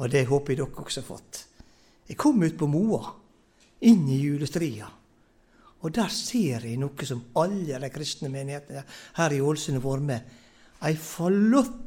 og 0.00 0.08
det 0.08 0.24
håper 0.30 0.54
jeg 0.54 0.60
dere 0.62 0.84
også 0.84 1.02
har 1.02 1.08
fått. 1.08 1.40
Jeg 2.08 2.16
kom 2.16 2.40
ut 2.40 2.56
på 2.56 2.68
Moa, 2.72 3.10
inn 3.84 4.06
i 4.08 4.16
julestria. 4.22 4.88
Og 5.82 5.94
der 5.94 6.10
ser 6.10 6.64
jeg 6.66 6.78
noe 6.80 7.06
som 7.06 7.20
alle 7.38 7.78
de 7.78 7.90
kristne 7.94 8.30
menighetene 8.32 8.82
her 9.18 9.34
i 9.34 9.42
Ålesund 9.44 9.78
har 9.78 9.84
vært 9.84 10.08
med. 10.08 10.32
Ei 10.82 10.94
flott 10.98 11.84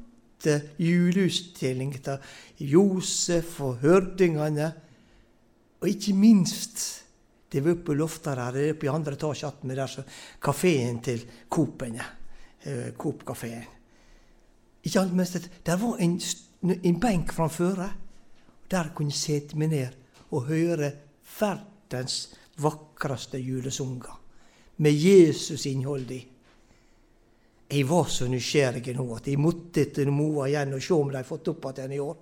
juleutstilling 0.82 1.94
av 2.10 2.24
Josef 2.58 3.60
og 3.62 3.84
hørdingene. 3.84 4.72
Og 5.82 5.90
ikke 5.90 6.16
minst 6.18 6.82
det 7.52 7.60
var 7.66 7.76
oppe 7.76 7.92
i 7.92 8.00
loftet 8.00 8.40
her, 8.40 8.54
det 8.56 8.64
er 8.64 8.74
oppe 8.78 8.88
i 8.88 8.92
andre 8.94 9.18
etasje 9.18 9.48
attmed 9.50 9.76
der 9.76 9.92
så 9.92 10.04
kafeen 10.40 11.02
til 11.04 11.26
Coop-ene. 11.52 12.06
Eh, 12.64 12.94
Coop-kafeen. 12.96 13.66
Ikke 14.84 15.02
alt 15.02 15.14
mest, 15.14 15.50
Der 15.66 15.76
var 15.78 15.98
en, 16.00 16.22
en 16.64 17.00
benk 17.00 17.34
framfor. 17.34 17.92
Der 18.72 18.92
kunne 18.96 19.12
jeg 19.12 19.20
sette 19.20 19.58
meg 19.58 19.70
ned 19.70 19.98
og 20.32 20.48
høre 20.48 20.92
verdens 21.40 22.34
vakreste 22.62 23.40
julesanger 23.42 24.20
med 24.82 24.94
Jesus-innhold 24.94 26.12
i. 26.12 26.22
Jeg 27.72 27.88
var 27.88 28.08
så 28.12 28.28
nysgjerrig 28.28 28.96
nå 28.98 29.06
at 29.16 29.28
jeg 29.30 29.40
måtte 29.40 29.86
til 29.96 30.12
Moa 30.12 30.50
igjen 30.50 30.74
og 30.76 30.84
se 30.84 30.96
om 30.96 31.12
de 31.12 31.20
har 31.22 31.28
fått 31.28 31.52
opp 31.54 31.70
igjen 31.72 31.94
i 31.96 32.00
år. 32.04 32.18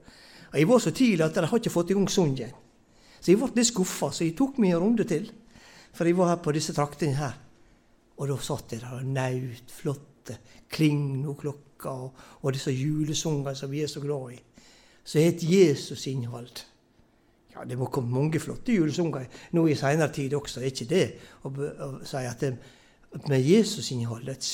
Og 0.49 0.57
Jeg 0.57 0.67
var 0.67 0.79
så 0.79 0.91
tidlig 0.91 1.25
at 1.25 1.35
de 1.35 1.45
har 1.45 1.57
ikke 1.57 1.73
fått 1.73 1.91
i 1.91 1.97
gang 1.97 2.09
sangen. 2.09 2.51
Så 3.19 3.31
jeg 3.31 3.39
ble 3.39 3.49
litt 3.55 3.69
skuffa, 3.69 4.11
så 4.11 4.23
jeg 4.23 4.35
tok 4.37 4.59
meg 4.61 4.73
en 4.73 4.83
runde 4.83 5.05
til. 5.09 5.29
For 5.93 6.05
jeg 6.05 6.17
var 6.17 6.33
her 6.33 6.41
på 6.43 6.53
disse 6.55 6.73
traktene 6.73 7.17
her. 7.17 7.35
Og 8.19 8.27
da 8.29 8.37
satt 8.43 8.73
jeg 8.73 8.83
der 8.83 8.99
og 8.99 9.07
naut 9.07 9.73
flotte 9.73 10.37
klingeklokker 10.69 11.89
og, 11.89 12.23
og 12.41 12.53
disse 12.53 12.71
julesangene 12.75 13.55
som 13.55 13.71
vi 13.71 13.83
er 13.83 13.91
så 13.91 14.03
glad 14.03 14.35
i. 14.35 14.39
Så 15.03 15.23
het 15.23 15.43
Jesus 15.43 16.05
innhold. 16.07 16.65
Ja, 17.59 17.65
Det 17.65 17.75
må 17.75 17.89
komme 17.91 18.15
mange 18.15 18.39
flotte 18.39 18.71
julesanger 18.71 19.25
nå 19.51 19.65
i 19.67 19.75
seinere 19.75 20.13
tid 20.15 20.33
også, 20.37 20.61
er 20.61 20.71
ikke 20.71 20.85
det 20.87 21.05
å, 21.43 21.51
si 22.07 22.21
at 22.23 22.39
det 22.45 22.53
med 23.27 23.41
Jesus-innholdet, 23.41 24.45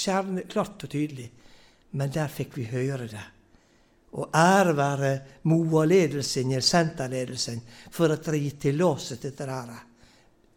klart 0.50 0.86
og 0.88 0.90
tydelig. 0.90 1.28
Men 2.00 2.12
der 2.12 2.32
fikk 2.32 2.56
vi 2.58 2.66
høre 2.72 3.08
det. 3.12 3.26
Og 4.16 4.32
ære 4.34 4.74
være 4.78 5.10
MOA-ledelsen 5.44 6.54
eller 6.54 6.64
senterledelsen 6.66 7.60
for 7.92 8.14
at 8.16 8.26
de 8.32 8.40
gitt 8.40 8.62
tillatelse 8.64 9.20
til 9.20 9.36
dette. 9.36 9.82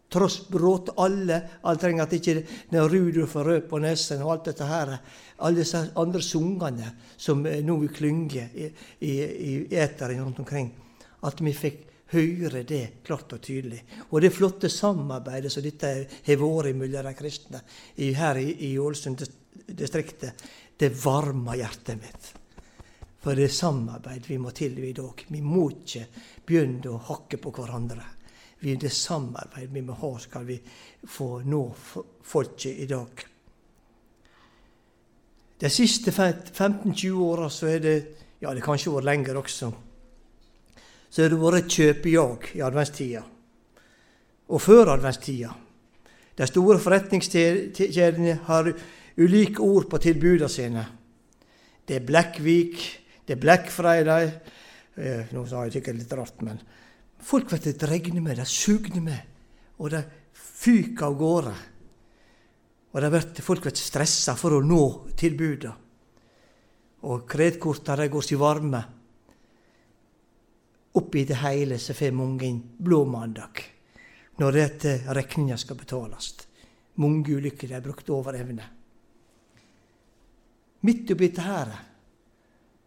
Tross 0.09 0.39
bråte 0.49 0.95
alle, 0.97 1.37
alle 1.61 1.81
trenger 1.83 2.07
at 2.07 2.15
ikke 2.17 2.37
når 2.71 2.89
Rudolf 2.95 3.35
og 3.37 3.45
Rød 3.45 3.67
på 3.69 3.81
nesen 3.83 4.23
og 4.23 4.31
alt 4.33 4.47
dette 4.49 4.65
her, 4.65 4.95
alle 5.37 5.61
disse 5.61 5.83
andre 6.01 6.23
sangene 6.25 6.95
som 7.13 7.43
nå 7.43 7.77
vil 7.83 7.93
klynge 7.93 8.47
i, 8.55 8.71
i, 9.05 9.13
i 9.51 9.53
eteren 9.75 10.23
rundt 10.23 10.41
omkring, 10.41 10.71
at 11.27 11.43
vi 11.45 11.53
fikk 11.53 11.88
høre 12.13 12.63
det 12.67 13.03
klart 13.05 13.33
og 13.35 13.41
tydelig. 13.41 13.81
Og 14.09 14.21
det 14.21 14.33
flotte 14.33 14.69
samarbeidet 14.71 15.51
som 15.53 15.63
dette 15.65 15.91
har 16.25 16.41
vært 16.41 16.75
mellom 16.75 17.05
de 17.05 17.15
kristne 17.17 17.61
her 17.95 18.39
i, 18.41 18.49
i 18.69 18.75
Ålesund-distriktet, 18.81 20.45
det 20.79 20.93
varmer 21.03 21.59
hjertet 21.59 21.99
mitt. 21.99 22.29
For 23.19 23.35
det 23.35 23.49
er 23.49 23.55
samarbeid 23.55 24.29
vi 24.29 24.37
må 24.39 24.53
til 24.55 24.77
i 24.79 24.93
dag. 24.95 25.25
Vi 25.27 25.41
må 25.43 25.65
ikke 25.73 26.05
begynne 26.47 26.93
å 26.93 27.01
hakke 27.09 27.39
på 27.41 27.51
hverandre. 27.55 28.05
Det 28.59 28.77
er 28.87 28.95
samarbeid 28.95 29.71
vi 29.71 29.83
må 29.83 29.97
ha, 29.99 30.13
skal 30.19 30.47
vi 30.47 30.55
få 31.07 31.41
nå 31.47 31.63
folket 32.23 32.79
i 32.79 32.87
dag. 32.87 33.25
De 35.59 35.69
siste 35.71 36.11
15-20 36.15 37.19
åra 37.19 37.49
så 37.51 37.67
er 37.67 37.83
det 37.83 37.95
ja, 38.39 38.53
det 38.55 38.63
kanskje 38.63 38.93
vært 38.93 39.09
lenger 39.09 39.39
også 39.41 39.73
så 41.09 41.23
har 41.23 41.33
det 41.33 41.41
vært 41.41 41.73
kjøpejag 41.73 42.51
i 42.57 42.63
adventstida. 42.65 43.23
Og 44.49 44.61
før 44.61 44.93
adventstida. 44.95 45.51
De 46.37 46.47
store 46.47 46.79
forretningskjedene 46.79 48.37
har 48.47 48.69
ulike 49.19 49.61
ord 49.65 49.89
på 49.91 49.99
tilbudene 50.01 50.49
sine. 50.51 50.85
Det 51.85 51.97
er 51.97 52.05
Blackvik, 52.05 52.77
det 53.25 53.35
er 53.35 53.41
Black 53.41 53.71
Friday 53.73 54.29
eh, 54.95 55.31
Nå 55.33 55.43
sa 55.49 55.65
jeg 55.65 55.79
sikkert 55.79 55.97
litt 55.97 56.13
rart, 56.13 56.43
men 56.45 56.61
folk 57.25 57.49
blir 57.49 57.75
dregne 57.81 58.21
med, 58.21 58.37
de 58.37 58.45
sugne 58.45 59.01
med, 59.03 59.19
og 59.81 59.91
de 59.93 60.03
fyker 60.33 61.09
av 61.09 61.17
gårde. 61.19 61.55
Og 62.93 63.01
det 63.03 63.09
blir, 63.13 63.43
folk 63.45 63.65
blir 63.65 63.75
stressa 63.77 64.37
for 64.37 64.55
å 64.57 64.63
nå 64.65 64.83
tilbudene. 65.19 65.75
Og 67.09 67.23
kredittkortene 67.31 68.09
går 68.11 68.25
seg 68.27 68.41
varme. 68.41 68.81
Oppi 70.93 71.25
det 71.25 71.37
hele 71.43 71.77
så 71.79 71.93
får 71.93 72.15
mange 72.17 72.47
en 72.47 72.61
blåmandag 72.77 73.61
når 74.39 74.55
dette 74.55 74.93
regninga 75.13 75.57
skal 75.59 75.77
betales. 75.77 76.31
Mange 77.03 77.35
ulykker 77.35 77.71
er 77.75 77.83
brukt 77.83 78.09
over 78.09 78.37
evne. 78.39 78.65
Midt 80.81 81.11
oppi 81.11 81.27
dette 81.27 81.45
her 81.45 81.73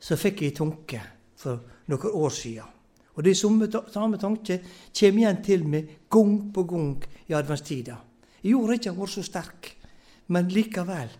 så 0.02 0.16
fikk 0.18 0.42
jeg 0.42 0.56
tanke 0.56 1.02
for 1.38 1.84
noen 1.92 2.16
år 2.16 2.32
siden. 2.34 2.78
Og 3.12 3.24
de 3.26 3.34
samme, 3.36 3.68
tanke 3.68 4.56
kommer 4.96 5.20
igjen 5.20 5.42
til 5.44 5.66
meg 5.68 5.90
gang 6.10 6.38
på 6.54 6.64
gang 6.64 7.04
i 7.28 7.36
adventstida. 7.36 7.98
I 8.42 8.54
gjorde 8.54 8.78
ikke 8.78 8.90
han 8.90 8.98
var 8.98 9.12
så 9.12 9.22
sterk, 9.22 9.68
men 10.32 10.48
likevel. 10.48 11.12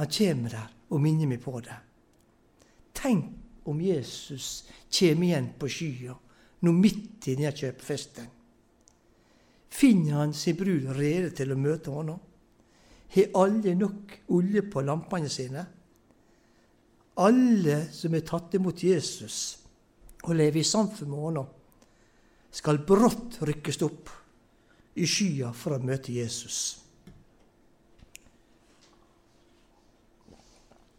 Han 0.00 0.08
kommer 0.16 0.56
der 0.56 0.70
og 0.90 1.02
minner 1.04 1.28
meg 1.28 1.42
på 1.44 1.60
det. 1.60 1.76
Tenk 2.96 3.36
om 3.70 3.80
Jesus 3.80 4.64
kommer 4.90 5.26
igjen 5.28 5.52
på 5.58 5.70
skya, 5.70 6.16
nå 6.60 6.72
midt 6.76 7.28
i 7.30 7.36
denne 7.38 7.54
kjøpefesten. 7.56 8.26
Finner 9.70 10.18
han 10.18 10.34
sin 10.34 10.58
brud 10.58 10.90
rede 10.98 11.30
til 11.36 11.54
å 11.54 11.58
møte 11.58 11.94
henne? 11.94 12.16
Har 13.14 13.38
alle 13.42 13.74
nok 13.78 14.16
olje 14.34 14.62
på 14.70 14.82
lampene 14.86 15.30
sine? 15.30 15.64
Alle 17.20 17.78
som 17.94 18.14
er 18.14 18.26
tatt 18.26 18.54
imot 18.58 18.82
Jesus 18.82 19.38
og 20.26 20.34
lever 20.36 20.60
i 20.60 20.66
samfunn 20.66 21.10
med 21.10 21.24
henne, 21.24 21.46
skal 22.50 22.82
brått 22.82 23.38
rykkes 23.46 23.78
opp 23.86 24.10
i 24.98 25.06
skya 25.06 25.52
for 25.54 25.76
å 25.76 25.82
møte 25.82 26.12
Jesus. 26.12 26.80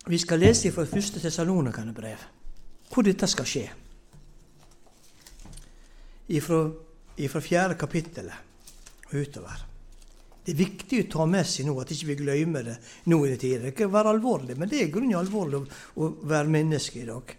Vi 0.08 0.18
skal 0.18 0.42
lese 0.42 0.72
fra 0.74 0.88
første 0.90 1.22
Tessalonikane 1.22 1.94
brev 1.94 2.24
hvor 2.92 3.08
dette 3.08 3.28
skal 3.30 3.48
skje. 3.48 3.66
Fra 6.42 7.42
fjerde 7.44 7.78
kapittelet 7.80 9.12
og 9.12 9.18
utover. 9.20 9.68
Det 10.42 10.56
er 10.56 10.62
viktig 10.64 11.04
å 11.04 11.10
ta 11.12 11.26
med 11.30 11.46
seg 11.46 11.68
nå 11.68 11.76
at 11.82 11.92
ikke 11.94 12.08
vi 12.10 12.14
ikke 12.16 12.26
glemmer 12.26 12.66
det 12.66 12.78
nå 13.12 13.20
i 13.26 13.32
det 13.34 13.40
tider. 13.44 13.66
Det 13.68 13.76
kan 13.78 13.92
være 13.94 14.16
alvorlig, 14.16 14.56
men 14.58 14.70
det 14.72 14.80
er 14.82 14.94
grunnen 14.94 15.20
alvorlig 15.20 15.62
å 16.02 16.08
være 16.32 16.54
menneske 16.56 17.04
i 17.04 17.10
dag. 17.10 17.34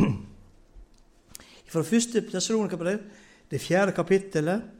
Fra 1.70 1.84
første 1.86 2.24
Tessalonika-brev, 2.26 3.04
det 3.50 3.60
fjerde 3.62 3.94
kapittelet, 3.94 4.72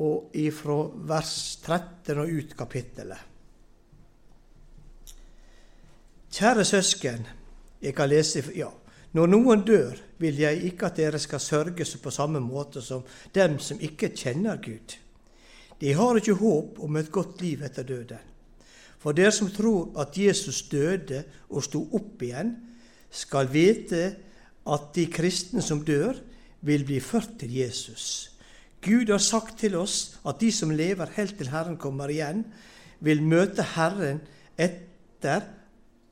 og 0.00 0.36
ifra 0.38 0.76
vers 1.10 1.34
13 1.66 2.20
og 2.22 2.30
ut 2.30 2.54
kapittelet. 2.56 3.26
Kjære 6.30 6.64
søsken, 6.64 7.26
jeg 7.82 7.96
kan 7.96 8.08
lese 8.08 8.44
ja, 8.54 8.70
når 9.12 9.30
noen 9.32 9.62
dør, 9.66 9.96
vil 10.22 10.38
jeg 10.38 10.62
ikke 10.70 10.86
at 10.90 10.98
dere 11.00 11.18
skal 11.18 11.42
sørge 11.42 11.86
på 12.02 12.12
samme 12.14 12.40
måte 12.40 12.82
som 12.84 13.02
dem 13.34 13.58
som 13.58 13.80
ikke 13.80 14.12
kjenner 14.14 14.60
Gud. 14.62 14.96
De 15.80 15.94
har 15.96 16.16
ikke 16.16 16.36
håp 16.38 16.78
om 16.84 16.96
et 17.00 17.10
godt 17.10 17.40
liv 17.42 17.62
etter 17.64 17.86
døden. 17.88 18.20
For 19.00 19.16
dere 19.16 19.32
som 19.32 19.48
tror 19.50 19.94
at 19.98 20.18
Jesus 20.18 20.62
døde 20.68 21.24
og 21.48 21.64
sto 21.64 21.86
opp 21.96 22.20
igjen, 22.22 22.52
skal 23.10 23.48
vite 23.50 24.02
at 24.68 24.90
de 24.94 25.06
kristne 25.10 25.64
som 25.64 25.80
dør, 25.84 26.14
vil 26.60 26.84
bli 26.84 26.98
ført 27.00 27.38
til 27.40 27.54
Jesus. 27.56 28.30
Gud 28.84 29.08
har 29.08 29.22
sagt 29.24 29.58
til 29.62 29.74
oss 29.80 30.18
at 30.28 30.40
de 30.40 30.50
som 30.52 30.70
lever 30.70 31.08
helt 31.16 31.38
til 31.38 31.48
Herren 31.48 31.78
kommer 31.80 32.12
igjen, 32.12 32.44
vil 33.00 33.24
møte 33.24 33.64
Herren 33.74 34.20
etter 34.60 35.46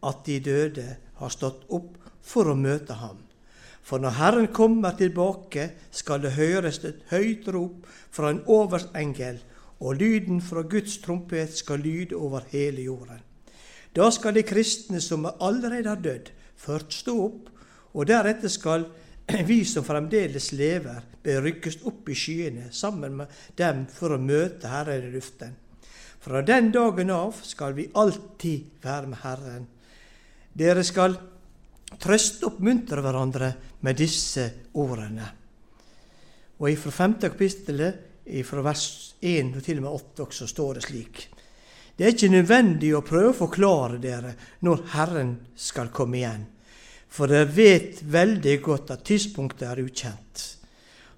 at 0.08 0.24
de 0.24 0.38
døde 0.40 0.86
har 1.20 1.32
stått 1.34 1.66
opp 1.68 1.97
for 2.28 2.50
å 2.50 2.58
møte 2.58 2.98
ham. 3.00 3.22
For 3.88 4.02
når 4.02 4.16
Herren 4.18 4.48
kommer 4.52 4.96
tilbake, 4.98 5.70
skal 5.90 6.20
det 6.20 6.34
høres 6.36 6.82
et 6.84 7.06
høyt 7.08 7.48
rop 7.54 7.86
fra 8.12 8.34
en 8.34 8.42
overengel, 8.44 9.40
og 9.80 9.96
lyden 10.00 10.42
fra 10.44 10.64
Guds 10.66 10.98
trompet 11.00 11.54
skal 11.56 11.80
lyde 11.80 12.18
over 12.18 12.44
hele 12.52 12.84
jorden. 12.84 13.22
Da 13.96 14.10
skal 14.12 14.36
de 14.36 14.44
kristne 14.44 15.00
som 15.00 15.24
allerede 15.30 15.88
har 15.88 16.02
dødd, 16.04 16.28
først 16.58 16.98
stå 17.00 17.14
opp, 17.24 17.48
og 17.94 18.10
deretter 18.10 18.52
skal 18.52 18.84
vi 19.48 19.62
som 19.64 19.86
fremdeles 19.86 20.50
lever, 20.52 21.00
bør 21.24 21.42
rykkes 21.46 21.80
opp 21.88 22.08
i 22.12 22.16
skyene 22.16 22.68
sammen 22.72 23.16
med 23.22 23.40
dem 23.56 23.86
for 23.92 24.12
å 24.14 24.20
møte 24.20 24.68
Herren 24.68 25.08
i 25.08 25.14
luften. 25.14 25.56
Fra 26.20 26.42
den 26.42 26.72
dagen 26.74 27.12
av 27.14 27.40
skal 27.46 27.76
vi 27.78 27.88
alltid 27.94 28.84
være 28.84 29.10
med 29.14 29.20
Herren. 29.22 29.66
Dere 30.58 30.84
skal 30.84 31.16
trøste 31.96 32.44
og 32.44 32.52
oppmuntre 32.52 33.02
hverandre 33.04 33.52
med 33.86 33.96
disse 33.96 34.44
ordene. 34.76 35.28
Og 36.58 36.74
fra 36.82 36.92
5. 37.06 37.16
kapittel, 37.22 37.82
fra 38.44 38.62
vers 38.66 38.86
1 39.22 39.56
og 39.56 39.64
til 39.64 39.80
og 39.80 39.86
med 39.86 39.94
8 39.94 40.24
også, 40.26 40.48
står 40.50 40.78
det 40.78 40.84
slik. 40.88 41.20
Det 41.98 42.06
er 42.06 42.14
ikke 42.14 42.30
nødvendig 42.30 42.92
å 42.94 43.02
prøve 43.06 43.32
å 43.32 43.38
forklare 43.40 43.98
dere 44.02 44.34
når 44.66 44.84
Herren 44.92 45.32
skal 45.58 45.90
komme 45.94 46.20
igjen, 46.20 46.44
for 47.10 47.30
dere 47.30 47.48
vet 47.50 48.02
veldig 48.06 48.54
godt 48.62 48.92
at 48.94 49.06
tidspunktet 49.08 49.66
er 49.66 49.82
ukjent. 49.82 50.44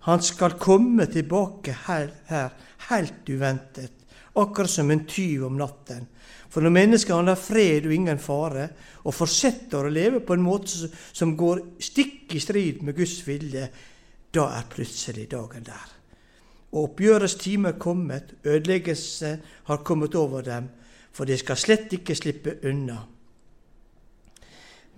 Han 0.08 0.22
skal 0.24 0.56
komme 0.56 1.04
tilbake 1.12 1.74
her, 1.84 2.08
her 2.30 2.54
helt 2.88 3.28
uventet, 3.28 3.92
akkurat 4.40 4.72
som 4.72 4.90
en 4.90 5.04
tyv 5.04 5.44
om 5.50 5.58
natten. 5.60 6.06
For 6.50 6.64
når 6.64 6.74
mennesket 6.74 7.14
har 7.14 7.38
fred 7.38 7.86
og 7.86 7.94
ingen 7.94 8.18
fare, 8.18 8.66
og 9.06 9.14
fortsetter 9.14 9.86
å 9.86 9.92
leve 9.92 10.20
på 10.26 10.34
en 10.34 10.42
måte 10.44 10.90
som 11.12 11.36
går 11.38 11.62
stikk 11.82 12.34
i 12.34 12.42
strid 12.42 12.82
med 12.82 12.96
Guds 12.98 13.20
vilje, 13.26 13.68
da 14.34 14.48
er 14.58 14.66
plutselig 14.70 15.28
dagen 15.30 15.64
der. 15.66 15.94
Og 16.72 16.90
oppgjørets 16.90 17.34
time 17.38 17.72
er 17.72 17.78
kommet, 17.82 18.34
ødeleggelse 18.44 19.30
har 19.70 19.86
kommet 19.86 20.14
over 20.14 20.42
dem, 20.46 20.68
for 21.12 21.26
de 21.26 21.38
skal 21.38 21.58
slett 21.58 21.94
ikke 21.94 22.14
slippe 22.18 22.58
unna. 22.66 23.00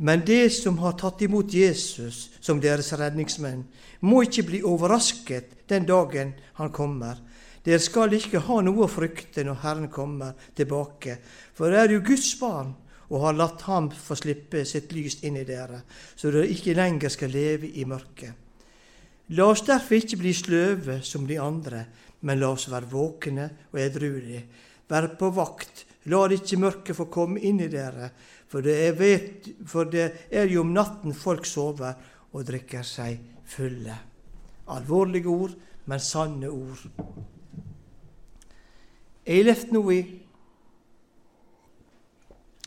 Men 0.03 0.25
de 0.27 0.49
som 0.51 0.79
har 0.83 0.97
tatt 0.99 1.23
imot 1.23 1.53
Jesus 1.55 2.31
som 2.41 2.61
deres 2.61 2.93
redningsmenn, 2.99 3.65
må 4.01 4.25
ikke 4.25 4.49
bli 4.49 4.63
overrasket 4.67 5.69
den 5.71 5.87
dagen 5.89 6.33
han 6.59 6.73
kommer. 6.73 7.21
Dere 7.63 7.79
skal 7.79 8.15
ikke 8.17 8.43
ha 8.43 8.61
noe 8.65 8.85
å 8.85 8.91
frykte 8.91 9.45
når 9.47 9.61
Herren 9.63 9.91
kommer 9.93 10.35
tilbake, 10.57 11.19
for 11.55 11.71
det 11.71 11.79
er 11.79 11.95
jo 11.95 12.07
Guds 12.07 12.33
barn 12.41 12.73
og 13.13 13.21
har 13.27 13.37
latt 13.37 13.63
ham 13.69 13.91
få 13.93 14.17
slippe 14.17 14.65
sitt 14.67 14.93
lys 14.97 15.21
inn 15.29 15.37
i 15.37 15.45
dere, 15.47 15.83
så 16.17 16.33
dere 16.33 16.51
ikke 16.51 16.75
lenger 16.75 17.13
skal 17.13 17.31
leve 17.31 17.69
i 17.77 17.85
mørket. 17.87 18.33
La 19.37 19.47
oss 19.53 19.63
derfor 19.65 20.01
ikke 20.01 20.19
bli 20.21 20.33
sløve 20.35 20.99
som 21.07 21.27
de 21.29 21.39
andre, 21.41 21.85
men 22.27 22.41
la 22.41 22.51
oss 22.53 22.67
være 22.73 22.91
våkne 22.91 23.49
og 23.71 23.81
edruelige. 23.81 24.43
Vær 24.89 25.13
på 25.21 25.31
vakt, 25.37 25.85
la 26.11 26.25
ikke 26.35 26.59
mørket 26.61 26.99
få 26.99 27.07
komme 27.13 27.41
inn 27.41 27.61
i 27.63 27.71
dere, 27.73 28.11
for 28.49 28.65
det, 28.65 28.75
er, 28.89 28.97
vet, 28.99 29.47
for 29.69 29.89
det 29.89 30.29
er 30.29 30.51
jo 30.51 30.65
om 30.65 30.73
natten 30.75 31.15
folk 31.17 31.47
sover 31.49 31.95
og 32.33 32.49
drikker 32.49 32.85
seg 32.85 33.23
fulle. 33.49 33.95
Alvorlige 34.73 35.31
ord, 35.33 35.55
men 35.89 36.01
sanne 36.01 36.51
ord. 36.51 37.32
Jeg 39.23 39.39
har 39.39 39.47
levd 39.47 39.71
nå 39.71 39.83
i 39.95 40.01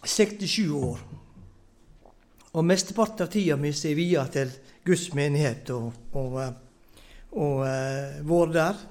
67 0.05 0.69
år. 0.71 1.01
Og 2.55 2.63
mesteparten 2.63 3.25
av 3.25 3.31
tida 3.33 3.57
mi 3.59 3.73
er 3.73 3.97
via 3.97 4.23
til 4.31 4.53
Guds 4.85 5.09
menighet 5.17 5.69
og, 5.75 5.91
og, 6.15 6.37
og 7.35 7.59
uh, 7.65 8.23
vært 8.23 8.55
der. 8.55 8.81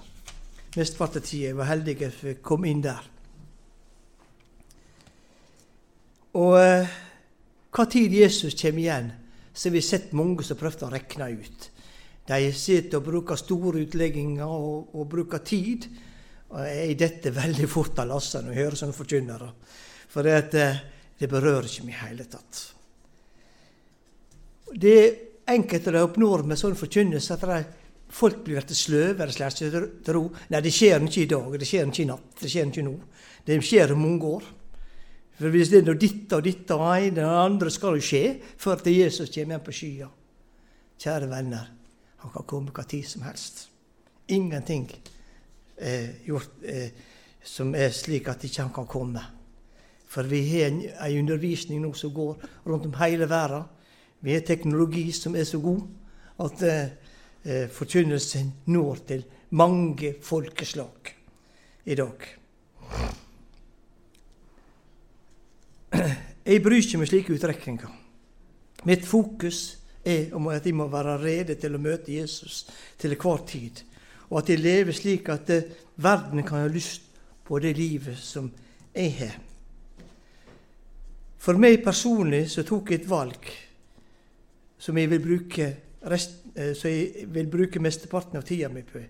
Mesteparten 0.77 1.23
av 1.23 1.25
tida 1.25 1.49
jeg 1.49 1.57
var 1.57 1.71
heldig 1.71 1.97
at 2.03 2.23
jeg 2.29 2.43
komme 2.45 2.69
inn 2.69 2.85
der. 2.85 3.11
Og 6.37 6.59
uh, 6.61 6.97
hva 7.75 7.87
tid 7.89 8.13
Jesus 8.13 8.59
kommer 8.61 8.85
igjen, 8.85 9.13
så 9.55 9.71
har 9.71 9.79
vi 9.79 9.87
sett 9.87 10.13
mange 10.13 10.45
som 10.45 10.61
prøvde 10.61 10.85
å 10.85 10.93
regne 10.93 11.33
ut. 11.39 11.71
De 12.29 12.53
sitter 12.53 13.01
og 13.01 13.09
bruker 13.09 13.41
store 13.41 13.87
utlegginger 13.87 14.45
og, 14.45 14.93
og 14.93 15.09
bruker 15.09 15.41
tid. 15.47 15.89
Og 16.53 16.67
jeg 16.69 16.99
detter 17.01 17.35
veldig 17.35 17.69
fort 17.71 17.99
av 18.03 18.11
lasset 18.11 18.45
når 18.45 18.55
jeg 18.55 18.65
hører 18.65 18.81
sånne 18.81 18.97
forkynnere. 18.97 19.49
For 20.13 20.27
det, 20.27 20.55
eh, 20.61 20.83
det 21.19 21.31
berører 21.31 21.67
ikke 21.69 21.87
meg 21.87 21.95
i 21.95 22.03
hele 22.05 22.27
tatt. 22.31 22.61
Det 24.75 24.99
enkelte 25.51 25.93
de 25.95 26.03
oppnår 26.03 26.45
med 26.49 26.59
sånn 26.59 26.77
forkynnelse 26.79 27.35
at 27.35 27.47
de, 27.49 27.63
folk 28.15 28.43
blir 28.45 28.61
blitt 28.61 28.77
sløve 28.77 29.27
eller 29.27 29.89
tro. 30.05 30.29
Nei, 30.51 30.61
det 30.61 30.73
skjer 30.75 31.03
ikke 31.03 31.25
i 31.25 31.31
dag, 31.31 31.57
det 31.59 31.69
skjer 31.69 31.89
ikke 31.89 32.05
i 32.05 32.11
natt, 32.11 32.29
det 32.41 32.51
skjer 32.51 32.69
ikke 32.71 32.87
nå. 32.87 32.95
Det 33.45 33.59
skjer 33.63 33.95
om 33.95 34.05
mange 34.05 34.35
år. 34.39 34.51
For 35.35 35.51
hvis 35.51 35.73
det 35.73 35.81
er 35.81 35.89
noe 35.89 35.99
ditt 35.99 36.33
og 36.33 36.45
ditt 36.47 36.71
og 36.71 36.85
ei, 36.93 37.11
det 37.15 37.25
andre 37.27 37.73
skal 37.75 37.99
jo 37.99 38.05
skje 38.07 38.23
før 38.61 38.85
til 38.85 39.01
Jesus 39.01 39.33
kommer 39.35 39.57
igjen 39.57 39.65
på 39.67 39.75
skya. 39.75 40.11
Kjære 41.05 41.31
venner, 41.33 41.73
han 42.23 42.35
kan 42.37 42.47
komme 42.47 42.75
hva 42.75 42.87
tid 42.87 43.09
som 43.09 43.27
helst. 43.27 43.67
Ingenting 44.31 44.87
eh, 45.77 46.27
gjort 46.27 46.51
eh, 46.63 46.91
som 47.45 47.75
er 47.75 47.91
slik 47.93 48.29
at 48.29 48.45
ikke 48.45 48.63
han 48.63 48.73
kan 48.75 48.87
komme. 48.87 49.23
For 50.09 50.23
vi 50.31 50.43
har 50.49 50.67
en, 50.71 50.83
en 50.83 51.19
undervisning 51.19 51.83
nå 51.83 51.93
som 51.99 52.13
går 52.15 52.37
rundt 52.67 52.87
om 52.87 52.95
hele 53.01 53.29
verden. 53.31 53.65
Vi 54.21 54.33
har 54.33 54.41
teknologi 54.47 55.13
som 55.13 55.37
er 55.37 55.45
så 55.45 55.59
god 55.61 55.83
at 56.45 56.63
eh, 56.63 56.89
eh 57.45 57.69
forkynnelsen 57.69 58.53
når 58.67 58.95
til 59.07 59.25
mange 59.51 60.15
folkeslag 60.23 61.15
i 61.85 61.95
dag. 61.95 62.17
Jeg 66.45 66.63
bryr 66.63 66.77
ikke 66.77 66.99
meg 66.99 67.09
slike 67.09 67.33
utrekninger. 67.33 67.89
Mitt 68.85 69.07
fokus 69.07 69.79
er 70.05 70.35
om 70.37 70.47
at 70.53 70.67
jeg 70.67 70.75
må 70.77 70.87
være 70.93 71.17
rede 71.23 71.55
til 71.57 71.75
å 71.75 71.81
møte 71.81 72.13
Jesus 72.13 72.67
til 73.01 73.15
enhver 73.15 73.47
tid 73.49 73.81
og 74.31 74.39
at 74.41 74.51
de 74.51 74.57
lever 74.57 74.97
slik 74.97 75.29
at 75.29 75.51
eh, 75.51 75.67
verden 75.97 76.43
kan 76.43 76.65
ha 76.65 76.71
lyst 76.71 77.03
på 77.45 77.59
det 77.59 77.77
livet 77.77 78.19
som 78.19 78.51
jeg 78.95 79.13
har. 79.19 79.37
For 81.39 81.61
meg 81.61 81.83
personlig 81.85 82.47
så 82.51 82.65
tok 82.65 82.91
jeg 82.91 83.03
et 83.03 83.11
valg 83.11 83.51
som 84.81 84.97
jeg 84.99 85.11
vil 85.11 85.23
bruke, 85.23 85.67
rest, 86.11 86.39
eh, 86.57 86.73
jeg 86.73 87.27
vil 87.33 87.51
bruke 87.53 87.81
mesteparten 87.81 88.41
av 88.41 88.47
tida 88.49 88.69
mi 88.69 88.83
på. 88.83 89.03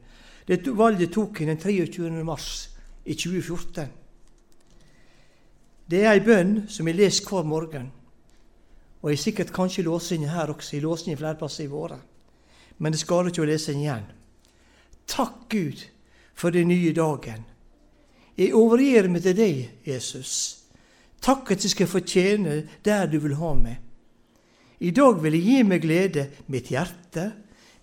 Det 0.46 0.61
valget 0.77 1.12
tok 1.12 1.40
jeg 1.40 1.48
den 1.48 1.61
23. 1.61 2.24
mars 2.24 2.48
i 3.05 3.14
2014. 3.14 3.87
Det 5.90 6.00
er 6.00 6.14
ei 6.14 6.24
bønn 6.24 6.64
som 6.68 6.88
jeg 6.88 6.96
leser 6.96 7.29
hver 7.29 7.46
morgen. 7.48 7.90
Og 9.03 9.11
jeg 9.11 9.18
har 9.18 9.22
sikkert 9.22 9.53
kanskje 9.53 9.85
låst 9.85 10.12
inn 10.16 10.29
her 10.29 10.48
også. 10.48 10.77
Jeg 10.77 10.83
låser 10.83 11.11
inn 11.12 11.18
flere 11.20 11.37
plasser 11.37 11.66
i 11.66 11.70
våre. 11.70 11.98
Men 12.79 12.92
det 12.92 13.03
skader 13.03 13.29
ikke 13.29 13.44
å 13.44 13.48
lese 13.48 13.72
den 13.72 13.83
igjen. 13.85 14.07
Takk, 15.06 15.48
Gud, 15.50 15.84
for 16.34 16.50
den 16.50 16.68
nye 16.68 16.92
dagen. 16.96 17.44
Jeg 18.38 18.54
overgir 18.54 19.08
meg 19.08 19.22
til 19.22 19.36
deg, 19.38 19.58
Jesus. 19.86 20.64
Takk 21.22 21.54
at 21.54 21.64
jeg 21.64 21.72
skal 21.72 21.88
få 21.88 22.02
tjene 22.04 22.64
der 22.84 23.06
du 23.08 23.20
vil 23.22 23.36
ha 23.38 23.54
meg. 23.56 23.78
I 24.84 24.90
dag 24.90 25.22
vil 25.22 25.36
jeg 25.38 25.44
gi 25.46 25.62
meg 25.64 25.84
glede, 25.84 26.26
mitt 26.50 26.68
hjerte, 26.72 27.30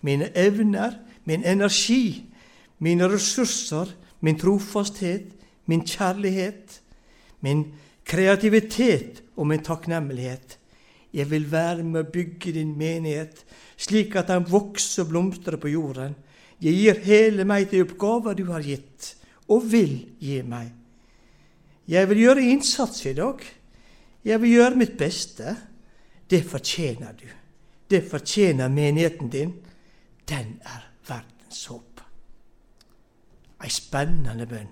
mine 0.04 0.28
evner, 0.38 0.98
min 1.24 1.44
energi, 1.44 2.28
mine 2.78 3.08
ressurser, 3.10 3.90
min 4.20 4.38
trofasthet, 4.38 5.32
min 5.66 5.82
kjærlighet, 5.86 6.80
min 7.40 7.64
kreativitet 8.04 9.22
og 9.36 9.48
min 9.50 9.62
takknemlighet. 9.64 10.58
Jeg 11.12 11.30
vil 11.30 11.48
være 11.52 11.82
med 11.84 12.04
å 12.04 12.10
bygge 12.12 12.54
din 12.56 12.76
menighet, 12.78 13.42
slik 13.76 14.14
at 14.16 14.30
den 14.30 14.46
vokser 14.48 15.04
og 15.04 15.12
blomstrer 15.12 15.58
på 15.60 15.72
jorden. 15.72 16.14
Jeg 16.62 16.78
gir 16.78 17.00
hele 17.02 17.44
meg 17.48 17.66
til 17.70 17.82
oppgaver 17.82 18.36
du 18.38 18.44
har 18.52 18.62
gitt, 18.62 19.16
og 19.50 19.64
vil 19.72 19.96
gi 20.22 20.38
meg. 20.46 20.70
Jeg 21.90 22.08
vil 22.08 22.22
gjøre 22.22 22.44
innsats 22.52 23.02
i 23.10 23.14
dag. 23.18 23.42
Jeg 24.22 24.42
vil 24.42 24.54
gjøre 24.54 24.78
mitt 24.78 24.94
beste. 24.98 25.56
Det 26.30 26.44
fortjener 26.46 27.16
du. 27.18 27.26
Det 27.90 28.04
fortjener 28.08 28.70
menigheten 28.70 29.32
din. 29.32 29.56
Den 30.28 30.54
er 30.62 30.86
verdens 31.08 31.64
håp. 31.66 32.04
Ei 33.62 33.70
spennende 33.70 34.46
bønn. 34.46 34.70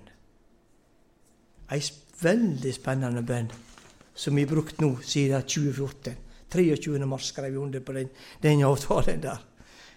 Ei 1.71 1.83
veldig 2.21 2.73
spennende 2.75 3.23
bønn 3.27 3.51
som 4.15 4.35
vi 4.35 4.45
har 4.45 4.51
brukt 4.51 4.81
nå 4.81 4.95
siden 5.03 5.43
2014. 5.43 6.15
23. 6.51 7.05
mars 7.07 7.29
skrev 7.31 7.51
vi 7.51 7.59
under 7.59 7.83
på 7.83 7.93
den, 7.95 8.09
den 8.43 8.63
avtalen 8.67 9.21
der 9.23 9.39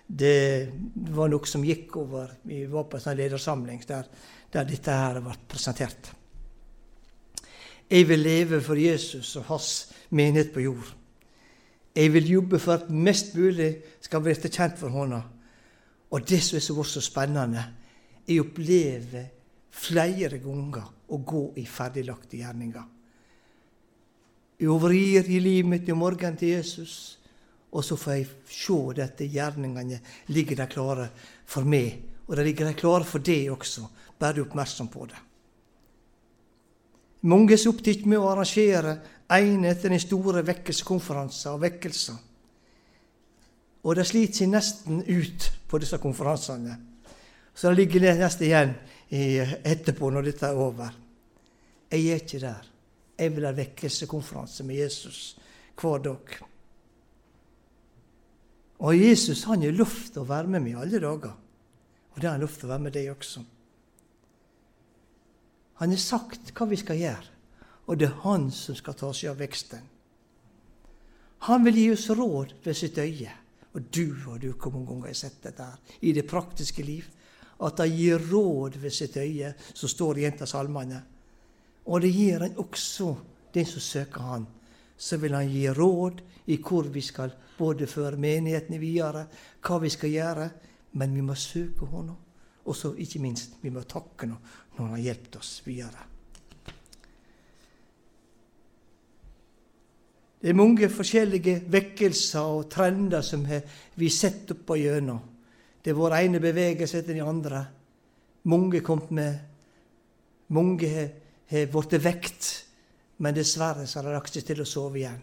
det 0.06 0.70
var 1.16 1.30
noe 1.32 1.48
som 1.48 1.64
gikk 1.64 1.96
over. 1.96 2.34
Vi 2.44 2.64
var 2.70 2.88
på 2.88 2.98
en 2.98 3.04
sånn 3.06 3.18
ledersamling 3.18 3.80
der, 3.88 4.08
der 4.52 4.68
dette 4.68 4.98
her 4.98 5.20
ble 5.24 5.36
presentert. 5.48 6.10
Jeg 7.88 8.08
vil 8.08 8.22
leve 8.24 8.60
for 8.64 8.80
Jesus 8.80 9.34
og 9.40 9.48
hans 9.52 9.70
menighet 10.10 10.52
på 10.54 10.64
jord. 10.64 10.92
Jeg 11.94 12.10
vil 12.12 12.30
jobbe 12.30 12.58
for 12.58 12.80
at 12.80 12.90
mest 12.90 13.34
mulig 13.38 13.70
skal 14.02 14.22
bli 14.24 14.34
kjent 14.34 14.80
for 14.80 14.90
hånda. 14.90 15.20
Og 16.10 16.26
det 16.26 16.40
som 16.42 16.58
er 16.58 16.64
så, 16.64 16.82
så 16.82 17.02
spennende, 17.02 17.64
jeg 18.26 18.42
opplever 18.42 19.28
flere 19.74 20.38
ganger 20.42 20.90
å 21.10 21.18
gå 21.18 21.44
i 21.60 21.64
ferdiglagte 21.66 22.38
gjerninger. 22.40 22.84
Jeg 24.60 24.70
overgir 24.70 25.28
i 25.28 25.40
livet 25.42 25.70
mitt 25.70 25.88
i 25.90 25.96
morgen 25.98 26.36
til 26.38 26.54
Jesus. 26.54 27.18
Og 27.74 27.84
så 27.84 27.96
får 27.98 28.12
jeg 28.14 28.26
se 28.54 28.78
dette 29.00 29.26
gjerningene 29.26 29.98
ligger 30.30 30.62
der 30.62 30.70
klare 30.70 31.08
for 31.46 31.66
meg. 31.66 31.96
Og 32.28 32.36
de 32.38 32.44
ligger 32.46 32.70
der 32.70 32.78
klare 32.78 33.06
for 33.06 33.24
deg 33.24 33.50
også. 33.52 33.88
Bare 34.18 34.36
du 34.36 34.44
er 34.44 34.46
oppmerksom 34.46 34.88
på 34.92 35.08
det. 35.10 35.18
Mange 37.26 37.56
er 37.56 37.68
opptatt 37.68 38.04
med 38.06 38.20
å 38.20 38.28
arrangere 38.30 38.98
ene 39.32 39.70
etter 39.72 39.90
den 39.90 40.02
store 40.02 40.44
vekkelseskonferanser 40.44 41.56
og 41.56 41.62
vekkelser. 41.64 42.16
Og 43.84 43.96
de 43.96 44.04
sliter 44.06 44.44
seg 44.44 44.52
nesten 44.52 45.02
ut 45.04 45.48
på 45.68 45.80
disse 45.80 45.98
konferansene. 46.00 46.76
Så 47.54 47.70
det 47.70 47.80
ligger 47.82 48.14
nesten 48.18 48.46
igjen 48.46 48.74
etterpå, 49.10 50.10
når 50.10 50.30
dette 50.30 50.48
er 50.48 50.60
over. 50.60 50.94
Jeg 51.90 52.06
er 52.10 52.22
ikke 52.22 52.40
der. 52.42 52.70
Jeg 53.18 53.34
vil 53.34 53.46
ha 53.46 53.52
vekkelsekonferanse 53.54 54.64
med 54.66 54.80
Jesus 54.80 55.20
hver 55.80 56.02
dag. 56.02 56.36
Og 58.82 58.96
Jesus 58.98 59.44
han 59.48 59.62
har 59.62 59.76
lovt 59.76 60.16
å 60.18 60.26
være 60.26 60.50
med 60.50 60.64
meg 60.64 60.80
alle 60.80 61.00
dager. 61.02 61.34
Og 62.14 62.20
det 62.20 62.28
har 62.28 62.36
han 62.36 62.44
lovt 62.44 62.64
å 62.64 62.70
være 62.70 62.86
med 62.86 62.94
deg 62.94 63.10
også. 63.12 63.44
Han 65.82 65.90
har 65.90 66.02
sagt 66.02 66.52
hva 66.54 66.66
vi 66.70 66.78
skal 66.78 67.00
gjøre, 67.00 67.30
og 67.90 67.98
det 67.98 68.06
er 68.06 68.20
han 68.22 68.46
som 68.54 68.76
skal 68.78 68.96
ta 68.98 69.10
seg 69.14 69.32
av 69.32 69.40
veksten. 69.42 69.82
Han 71.50 71.64
vil 71.66 71.76
gi 71.76 71.88
oss 71.92 72.06
råd 72.14 72.54
ved 72.64 72.78
sitt 72.78 72.98
øye. 72.98 73.32
Og 73.74 73.82
du 73.90 74.14
og 74.30 74.38
du, 74.40 74.52
hvor 74.52 74.70
mange 74.70 74.86
ganger 74.86 75.10
har 75.10 75.16
sett 75.18 75.40
dette 75.42 75.64
her 75.66 75.96
i 76.06 76.12
det 76.14 76.28
praktiske 76.30 76.82
liv? 76.86 77.08
At 77.66 77.82
han 77.82 77.90
gir 77.90 78.22
råd 78.30 78.78
ved 78.78 78.94
sitt 78.94 79.16
øye, 79.18 79.50
som 79.74 79.90
står 79.90 80.20
i 80.20 80.26
en 80.28 80.38
av 80.40 80.50
salmene. 80.50 81.00
Og 81.90 82.00
det 82.00 82.12
gir 82.14 82.46
han 82.46 82.54
også 82.62 83.10
den 83.54 83.66
som 83.66 83.82
søker 83.82 84.30
han. 84.30 84.46
Så 84.96 85.18
vil 85.22 85.34
han 85.34 85.50
gi 85.50 85.68
råd 85.68 86.20
i 86.46 86.58
hvor 86.62 86.88
vi 86.92 87.02
skal 87.02 87.32
både 87.58 87.86
føre 87.86 88.20
menighetene 88.20 88.78
videre, 88.78 89.26
hva 89.64 89.78
vi 89.82 89.90
skal 89.90 90.10
gjøre. 90.10 90.48
Men 90.94 91.14
vi 91.14 91.20
må 91.26 91.34
søke 91.34 91.86
Ham, 91.90 92.10
Og 92.64 92.76
så 92.76 92.94
ikke 92.94 93.18
minst, 93.18 93.58
vi 93.62 93.70
må 93.70 93.82
takke 93.82 94.26
Ham 94.26 94.38
når 94.76 94.86
han 94.86 94.94
har 94.96 94.98
hjulpet 94.98 95.36
oss 95.36 95.62
videre. 95.66 96.06
Det 100.44 100.50
er 100.50 100.56
mange 100.58 100.90
forskjellige 100.92 101.62
vekkelser 101.72 102.40
og 102.40 102.66
trender 102.68 103.22
som 103.24 103.46
vi 103.46 103.54
har 104.04 104.10
sett 104.12 104.50
opp 104.52 104.74
gjennom. 104.76 105.20
Det 105.80 105.92
er 105.92 105.96
vår 105.96 106.16
ene 106.18 106.40
bevegelse 106.40 106.98
etter 106.98 107.14
den 107.14 107.24
andre. 107.24 107.62
Mange 108.44 108.76
har 108.76 108.84
kommet 108.84 109.10
med. 109.10 109.38
Mange 110.52 110.90
har 110.90 111.66
blitt 111.72 111.96
vekt. 112.04 112.63
Men 113.16 113.34
dessverre 113.36 113.86
så 113.86 114.02
har 114.02 114.14
de 114.14 114.32
seg 114.32 114.46
til 114.46 114.62
å 114.64 114.68
sove 114.68 115.00
igjen 115.00 115.22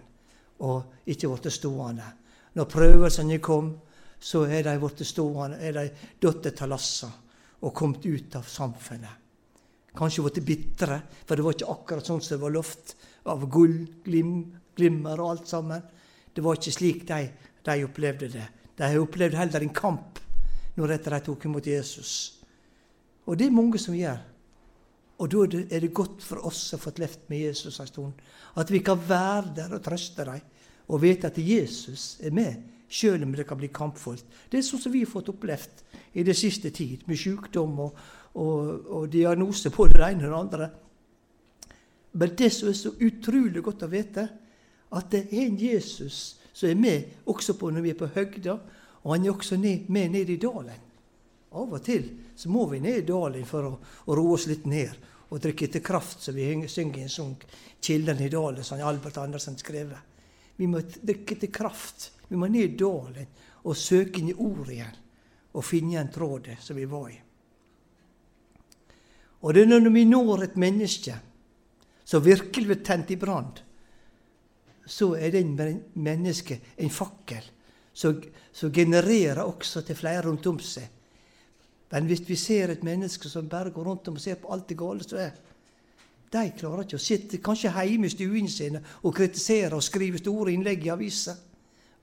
og 0.62 1.10
ikke 1.10 1.30
blitt 1.32 1.54
stående. 1.56 2.06
Når 2.54 2.68
prøvelsene 2.70 3.40
kom, 3.42 3.72
så 4.22 4.44
er 4.46 4.68
de 4.68 4.76
blitt 4.80 5.02
stående, 5.08 5.58
er 5.58 5.74
de 5.74 5.88
datt 6.22 6.52
til 6.54 6.70
lassa 6.70 7.10
og 7.62 7.74
kommet 7.78 8.06
ut 8.06 8.38
av 8.38 8.46
samfunnet. 8.50 9.18
Kanskje 9.98 10.24
blitt 10.24 10.46
bitre, 10.46 11.02
for 11.26 11.36
det 11.36 11.46
var 11.46 11.58
ikke 11.58 11.74
akkurat 11.74 12.08
sånn 12.08 12.22
som 12.24 12.38
det 12.38 12.44
var 12.44 12.54
lovt, 12.54 12.96
av 13.30 13.44
gull, 13.52 13.82
glim, 14.06 14.36
glimmer 14.78 15.20
og 15.20 15.36
alt 15.36 15.50
sammen. 15.50 15.82
Det 16.34 16.42
var 16.42 16.58
ikke 16.58 16.74
slik 16.74 17.04
de, 17.10 17.26
de 17.66 17.76
opplevde 17.86 18.30
det. 18.34 18.48
De 18.78 18.88
har 18.88 19.02
opplevd 19.02 19.38
heller 19.38 19.66
en 19.66 19.76
kamp 19.76 20.22
når 20.78 20.96
de 20.96 21.20
tok 21.26 21.46
imot 21.46 21.68
Jesus. 21.68 22.14
Og 23.28 23.38
det 23.38 23.50
er 23.50 23.54
mange 23.54 23.82
som 23.82 23.98
gjør. 23.98 24.22
Og 25.22 25.30
da 25.30 25.44
er 25.70 25.84
det 25.84 25.94
godt 25.94 26.24
for 26.26 26.42
oss 26.50 26.64
som 26.66 26.80
har 26.80 26.86
fått 26.88 27.00
levd 27.02 27.30
med 27.30 27.44
Jesus 27.46 27.80
en 27.80 27.90
stund, 27.90 28.22
at 28.58 28.72
vi 28.74 28.82
kan 28.82 28.98
være 28.98 29.54
der 29.60 29.76
og 29.78 29.84
trøste 29.86 30.26
dem 30.26 30.42
og 30.92 31.02
vite 31.04 31.30
at 31.30 31.38
Jesus 31.38 32.18
er 32.20 32.34
med, 32.36 32.56
selv 32.90 33.24
om 33.24 33.36
det 33.36 33.46
kan 33.48 33.60
bli 33.60 33.70
kampfullt. 33.72 34.26
Det 34.52 34.60
er 34.60 34.66
sånn 34.66 34.82
som 34.82 34.92
vi 34.92 35.06
har 35.06 35.12
fått 35.12 35.30
opplevd 35.32 35.84
i 36.20 36.26
det 36.28 36.36
siste 36.36 36.74
tid, 36.76 37.06
med 37.08 37.20
sykdom 37.22 37.78
og, 37.80 38.02
og, 38.34 38.90
og 38.90 39.06
diagnose 39.14 39.72
på 39.72 39.88
det 39.88 40.02
ene 40.04 40.26
og 40.26 40.34
det 40.34 40.40
andre. 40.42 40.70
Men 42.12 42.36
det 42.36 42.50
som 42.52 42.68
er 42.68 42.76
så 42.76 42.92
utrolig 43.00 43.64
godt 43.64 43.86
å 43.88 43.92
vite, 43.94 44.26
at 44.92 45.12
det 45.14 45.22
er 45.30 45.46
en 45.46 45.62
Jesus 45.62 46.18
som 46.52 46.68
er 46.68 46.82
med 46.82 47.30
også 47.32 47.56
på 47.56 47.70
når 47.72 47.86
vi 47.86 47.94
er 47.94 48.02
på 48.02 48.12
høgda, 48.12 48.58
og 49.06 49.14
han 49.14 49.24
er 49.24 49.32
også 49.32 49.62
med 49.62 50.12
ned 50.12 50.34
i 50.34 50.42
dalen. 50.42 50.90
Av 51.52 51.72
og 51.72 51.80
til 51.84 52.10
så 52.36 52.52
må 52.52 52.66
vi 52.72 52.82
ned 52.84 53.04
i 53.04 53.08
dalen 53.08 53.48
for 53.48 53.70
å, 53.70 53.72
å 54.08 54.18
roe 54.18 54.36
oss 54.36 54.50
litt 54.52 54.68
ned 54.68 55.11
og 55.32 55.40
drikke 55.40 55.68
til 55.72 55.84
kraft, 55.84 56.20
som 56.22 56.36
vi 56.36 56.68
synger 56.68 57.00
i 57.00 57.04
en 57.06 57.10
sang. 57.10 57.36
'Kilden 57.82 58.22
i 58.22 58.30
dalen', 58.30 58.64
som 58.64 58.80
Albert 58.80 59.18
Andersen 59.18 59.58
skrev. 59.58 59.94
Vi 60.56 60.68
må 60.68 60.82
drikke 60.82 61.36
til 61.36 61.52
kraft. 61.52 62.12
Vi 62.28 62.36
må 62.36 62.48
ned 62.48 62.74
i 62.74 62.78
dalen 62.78 63.28
og 63.64 63.78
søke 63.78 64.20
inn 64.20 64.30
i 64.30 64.34
ordet 64.34 64.74
igjen 64.74 65.00
og 65.54 65.66
finne 65.66 65.92
igjen 65.92 66.12
tråden 66.12 66.60
som 66.60 66.76
vi 66.76 66.86
var 66.86 67.10
i. 67.10 67.18
Og 69.42 69.54
det 69.54 69.62
er 69.62 69.80
når 69.80 69.90
vi 69.90 70.06
når 70.06 70.44
et 70.44 70.56
menneske 70.56 71.16
som 72.04 72.24
virkelig 72.24 72.68
blir 72.68 72.84
tent 72.86 73.12
i 73.12 73.18
brann, 73.18 73.52
så 74.86 75.16
er 75.16 75.32
den 75.32 75.56
mennesket 75.94 76.76
en 76.78 76.90
fakkel 76.90 77.44
som, 77.94 78.22
som 78.52 78.74
genererer 78.74 79.44
også 79.44 79.82
til 79.86 79.96
flere 79.96 80.26
rundt 80.26 80.48
om 80.48 80.60
seg. 80.60 80.88
Men 81.92 82.08
hvis 82.08 82.24
vi 82.28 82.38
ser 82.40 82.72
et 82.72 82.84
menneske 82.88 83.30
som 83.30 83.50
bare 83.50 83.72
går 83.72 83.88
rundt 83.88 84.08
om 84.08 84.20
og 84.20 84.24
ser 84.24 84.40
på 84.40 84.52
alt 84.54 84.70
det 84.70 84.78
gale 84.80 85.04
som 85.04 85.20
er, 85.20 85.34
de 86.32 86.44
klarer 86.56 86.86
ikke 86.86 86.96
å 86.96 87.04
sitte 87.04 87.42
kanskje 87.44 87.74
hjemme 87.76 88.08
i 88.08 88.14
stuen 88.14 88.48
sin 88.48 88.78
og 88.80 89.16
kritisere 89.16 89.76
og 89.76 89.84
skrive 89.84 90.22
store 90.22 90.54
innlegg 90.54 90.86
i 90.88 90.94
aviser 90.94 91.36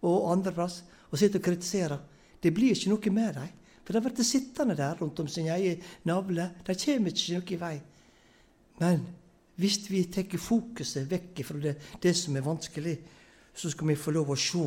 og 0.04 0.26
andreplass 0.34 0.82
og 1.08 1.16
sitte 1.18 1.40
og 1.40 1.46
kritisere. 1.46 1.96
Det 2.40 2.52
blir 2.54 2.76
ikke 2.76 2.92
noe 2.92 3.14
med 3.14 3.38
dem. 3.38 3.54
For 3.88 3.96
de 3.96 4.02
blir 4.04 4.26
sittende 4.28 4.76
der 4.76 4.98
rundt 5.00 5.20
om 5.20 5.28
sin 5.32 5.48
egen 5.48 5.80
navle. 6.04 6.50
De 6.66 6.74
kommer 6.76 7.14
ikke 7.14 7.38
noe 7.38 7.54
i 7.54 7.60
vei. 7.62 7.76
Men 8.82 9.06
hvis 9.56 9.80
vi 9.88 10.04
tar 10.12 10.36
fokuset 10.38 11.08
vekk 11.08 11.40
fra 11.48 11.58
det, 11.62 11.74
det, 12.02 12.12
som 12.14 12.36
er 12.36 12.44
vanskelig, 12.44 12.98
så 13.56 13.72
skal 13.72 13.88
vi 13.88 13.96
få 13.96 14.12
lov 14.12 14.28
å 14.30 14.36
se 14.36 14.66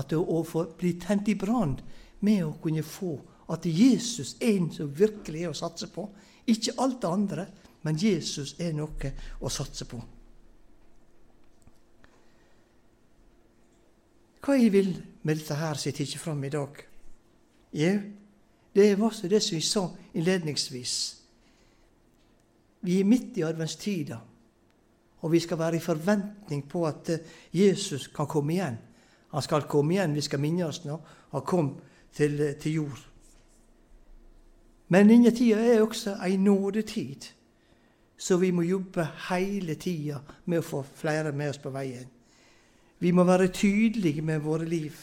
at 0.00 0.12
å 0.16 0.40
få 0.44 0.64
bli 0.78 0.96
tent 1.00 1.28
i 1.28 1.36
brann 1.36 1.76
med 2.24 2.46
å 2.46 2.56
kunne 2.62 2.82
få 2.82 3.12
at 3.48 3.66
Jesus 3.66 4.36
er 4.40 4.56
en 4.56 4.70
som 4.74 4.90
virkelig 4.90 5.44
er 5.44 5.52
å 5.52 5.58
satse 5.58 5.88
på. 5.92 6.08
Ikke 6.50 6.74
alt 6.82 7.00
det 7.02 7.10
andre, 7.10 7.46
men 7.86 7.98
Jesus 8.00 8.56
er 8.58 8.74
noe 8.74 9.12
å 9.40 9.50
satse 9.52 9.86
på. 9.86 10.00
Hva 14.46 14.54
jeg 14.54 14.70
vil 14.74 14.92
med 15.26 15.40
dette 15.40 15.58
her 15.58 15.78
som 15.78 15.90
jeg 15.90 16.06
tar 16.06 16.22
fram 16.22 16.44
i 16.46 16.52
dag? 16.54 16.78
Jo, 17.74 17.92
det 18.74 18.92
var 18.94 19.08
også 19.08 19.28
det 19.28 19.40
som 19.42 19.56
jeg 19.56 19.66
sa 19.66 19.82
innledningsvis. 20.14 20.94
Vi 22.86 23.00
er 23.00 23.08
midt 23.08 23.38
i 23.40 23.42
adventstida, 23.42 24.20
og 25.22 25.32
vi 25.32 25.40
skal 25.42 25.58
være 25.58 25.80
i 25.80 25.82
forventning 25.82 26.62
på 26.70 26.84
at 26.86 27.10
eh, 27.10 27.24
Jesus 27.50 28.06
kan 28.14 28.28
komme 28.30 28.54
igjen. 28.54 28.76
Han 29.32 29.42
skal 29.42 29.66
komme 29.66 29.96
igjen, 29.96 30.14
vi 30.14 30.22
skal 30.22 30.42
minne 30.42 30.68
oss 30.68 30.84
nå. 30.84 31.00
Han 31.32 31.42
kom 31.42 31.72
til, 32.14 32.38
eh, 32.40 32.54
til 32.60 32.82
jord. 32.82 33.00
Men 34.88 35.08
denne 35.10 35.32
tida 35.34 35.58
er 35.58 35.82
også 35.82 36.16
ei 36.24 36.36
nådetid, 36.38 37.32
så 38.18 38.36
vi 38.40 38.52
må 38.54 38.62
jobbe 38.62 39.04
hele 39.28 39.74
tida 39.74 40.20
med 40.46 40.62
å 40.62 40.66
få 40.66 40.82
flere 40.96 41.32
med 41.32 41.52
oss 41.52 41.60
på 41.60 41.72
veien. 41.74 42.06
Vi 42.98 43.12
må 43.12 43.26
være 43.28 43.52
tydelige 43.52 44.22
med 44.24 44.40
våre 44.40 44.64
liv, 44.64 44.94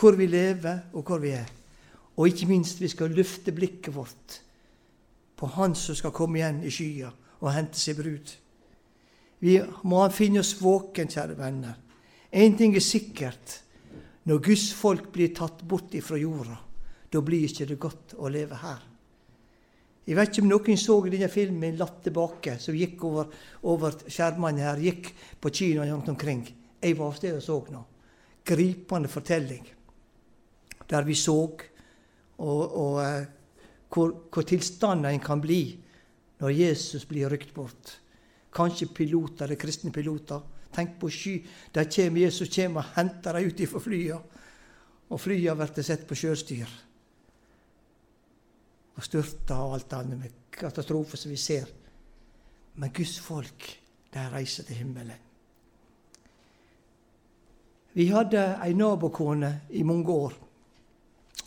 hvor 0.00 0.16
vi 0.18 0.26
lever 0.26 0.88
og 0.92 1.04
hvor 1.06 1.20
vi 1.22 1.34
er. 1.36 1.50
Og 2.16 2.28
ikke 2.28 2.48
minst, 2.50 2.80
vi 2.80 2.88
skal 2.88 3.12
løfte 3.14 3.52
blikket 3.52 3.94
vårt 3.94 4.40
på 5.40 5.46
Han 5.46 5.74
som 5.74 5.96
skal 5.96 6.12
komme 6.12 6.36
igjen 6.36 6.58
i 6.68 6.70
skya 6.72 7.08
og 7.40 7.52
hente 7.54 7.80
seg 7.80 7.96
brud. 7.96 8.32
Vi 9.40 9.54
må 9.88 10.02
finne 10.12 10.42
oss 10.42 10.52
våken, 10.60 11.08
kjære 11.08 11.36
venner. 11.38 11.78
Én 12.32 12.58
ting 12.58 12.76
er 12.76 12.84
sikkert. 12.84 13.62
Når 14.28 14.42
Guds 14.44 14.66
folk 14.76 15.08
blir 15.14 15.32
tatt 15.34 15.62
bort 15.64 15.94
ifra 15.96 16.18
jorda, 16.20 16.58
da 17.10 17.20
blir 17.26 17.48
ikke 17.48 17.66
det 17.66 17.78
godt 17.80 18.14
å 18.18 18.30
leve 18.30 18.58
her. 18.62 18.86
Jeg 20.06 20.16
vet 20.16 20.32
ikke 20.32 20.42
om 20.42 20.48
noen 20.50 20.78
så 20.80 20.96
denne 21.04 21.28
filmen 21.30 21.76
'Latt 21.76 22.02
tilbake', 22.04 22.58
som 22.58 22.74
gikk 22.74 23.04
over, 23.04 23.26
over 23.62 23.98
skjermene 24.08 24.64
her, 24.64 24.78
gikk 24.78 25.12
på 25.40 25.50
kinoen 25.50 25.92
rundt 25.92 26.08
omkring. 26.08 26.42
Jeg 26.80 26.96
var 26.98 27.12
av 27.12 27.24
og 27.34 27.42
så 27.42 27.58
nå. 27.70 27.84
Gripende 28.44 29.08
fortelling. 29.08 29.66
Der 30.88 31.04
vi 31.04 31.14
så 31.14 31.36
og, 32.38 32.62
og 32.74 32.98
uh, 32.98 33.24
hvor, 33.88 34.14
hvor 34.32 34.42
tilstanden 34.42 35.12
en 35.12 35.20
kan 35.20 35.40
bli 35.40 35.78
når 36.40 36.50
Jesus 36.50 37.04
blir 37.04 37.28
rykt 37.28 37.54
bort. 37.54 38.00
Kanskje 38.50 38.88
piloter, 38.94 39.44
eller 39.44 39.60
kristne 39.60 39.92
piloter. 39.92 40.40
Tenk 40.72 40.98
på 40.98 41.10
sky. 41.10 41.44
Der 41.74 41.84
kommer 41.84 42.20
Jesus 42.20 42.56
kommer 42.56 42.80
og 42.80 42.96
henter 42.96 43.32
dem 43.32 43.46
ut 43.46 43.68
fra 43.68 43.78
flyene. 43.78 44.20
Og 45.10 45.20
flyene 45.20 45.54
blir 45.54 45.84
sett 45.84 46.08
på 46.08 46.14
sjølstyr 46.14 46.89
og 49.00 49.06
styrta 49.06 49.56
og 49.64 49.78
alt 49.78 49.94
annet 49.96 50.20
med 50.20 50.32
katastrofer 50.52 51.16
som 51.16 51.32
vi 51.32 51.38
ser. 51.40 51.68
Men 52.76 52.92
Guds 52.92 53.16
folk, 53.24 53.64
de 54.12 54.24
reiser 54.34 54.66
til 54.68 54.76
himmelen. 54.82 55.26
Vi 57.96 58.06
hadde 58.12 58.42
ei 58.62 58.74
nabokone 58.76 59.50
i 59.74 59.82
mange 59.82 60.12
år. 60.12 60.36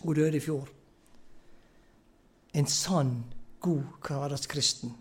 Hun 0.01 0.15
døde 0.17 0.37
i 0.37 0.43
fjor. 0.43 0.67
En 2.53 2.67
sann, 2.67 3.13
god 3.63 3.83
hverdagskristen. 4.03 4.91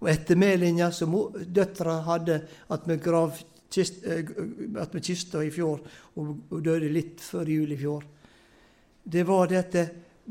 Og 0.00 0.08
ettermælinga 0.12 0.90
som 0.94 1.16
døtra 1.44 1.98
hadde 2.06 2.38
attmed 2.72 3.02
kista 5.00 5.42
i 5.44 5.50
fjor, 5.50 5.82
hun 6.14 6.38
døde 6.62 6.92
litt 6.92 7.20
før 7.24 7.50
jul 7.50 7.72
i 7.74 7.80
fjor, 7.80 8.06
det 9.04 9.26
var 9.26 9.50
det 9.50 9.58
at 9.58 9.76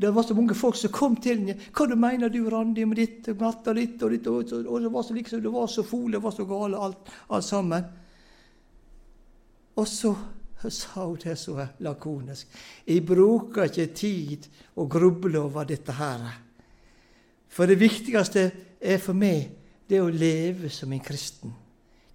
det 0.00 0.10
var 0.10 0.22
så 0.22 0.34
mange 0.34 0.54
folk 0.56 0.76
som 0.76 0.92
kom 0.92 1.16
til 1.16 1.36
henne. 1.36 1.54
'Hva 1.72 1.86
du 1.88 1.94
mener 1.94 2.28
du, 2.28 2.48
Randi, 2.48 2.84
med 2.84 2.96
ditt 2.96 3.28
og 3.28 3.38
datt 3.38 3.66
og 3.68 3.76
ditt?' 3.76 4.02
Og, 4.02 4.10
ditt, 4.10 4.26
og, 4.26 4.52
og, 4.66 4.80
det 4.80 4.92
var 4.92 5.02
så 5.02 5.14
liksom, 5.14 5.42
det 5.42 5.52
var 5.52 5.66
så 5.66 5.82
fole, 5.82 6.12
det 6.12 6.22
var 6.22 6.30
så 6.30 6.44
gale, 6.44 6.78
alt, 6.78 7.10
alt 7.30 7.44
sammen. 7.44 7.84
Og 9.76 9.88
så 9.88 10.14
sa 10.68 11.04
hun 11.04 11.18
det 11.20 11.38
så 11.38 11.66
lakonisk. 11.78 12.48
'Jeg 12.86 13.06
bruker 13.06 13.68
ikke 13.68 13.94
tid 13.94 14.48
å 14.76 14.86
gruble 14.88 15.38
over 15.38 15.64
dette 15.64 15.92
her.' 15.92 16.40
For 17.48 17.66
det 17.66 17.80
viktigste 17.80 18.50
er 18.80 18.98
for 18.98 19.12
meg 19.12 19.50
det 19.88 20.00
å 20.00 20.08
leve 20.08 20.70
som 20.70 20.92
en 20.92 21.00
kristen. 21.00 21.52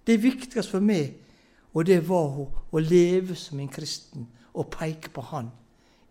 Det 0.06 0.22
viktigste 0.22 0.70
for 0.70 0.80
meg, 0.80 1.14
og 1.74 1.86
det 1.86 2.00
var 2.08 2.28
hun, 2.32 2.48
å 2.72 2.78
leve 2.78 3.36
som 3.36 3.60
en 3.60 3.68
kristen 3.68 4.26
og 4.54 4.70
peke 4.72 5.12
på 5.12 5.20
Han. 5.20 5.50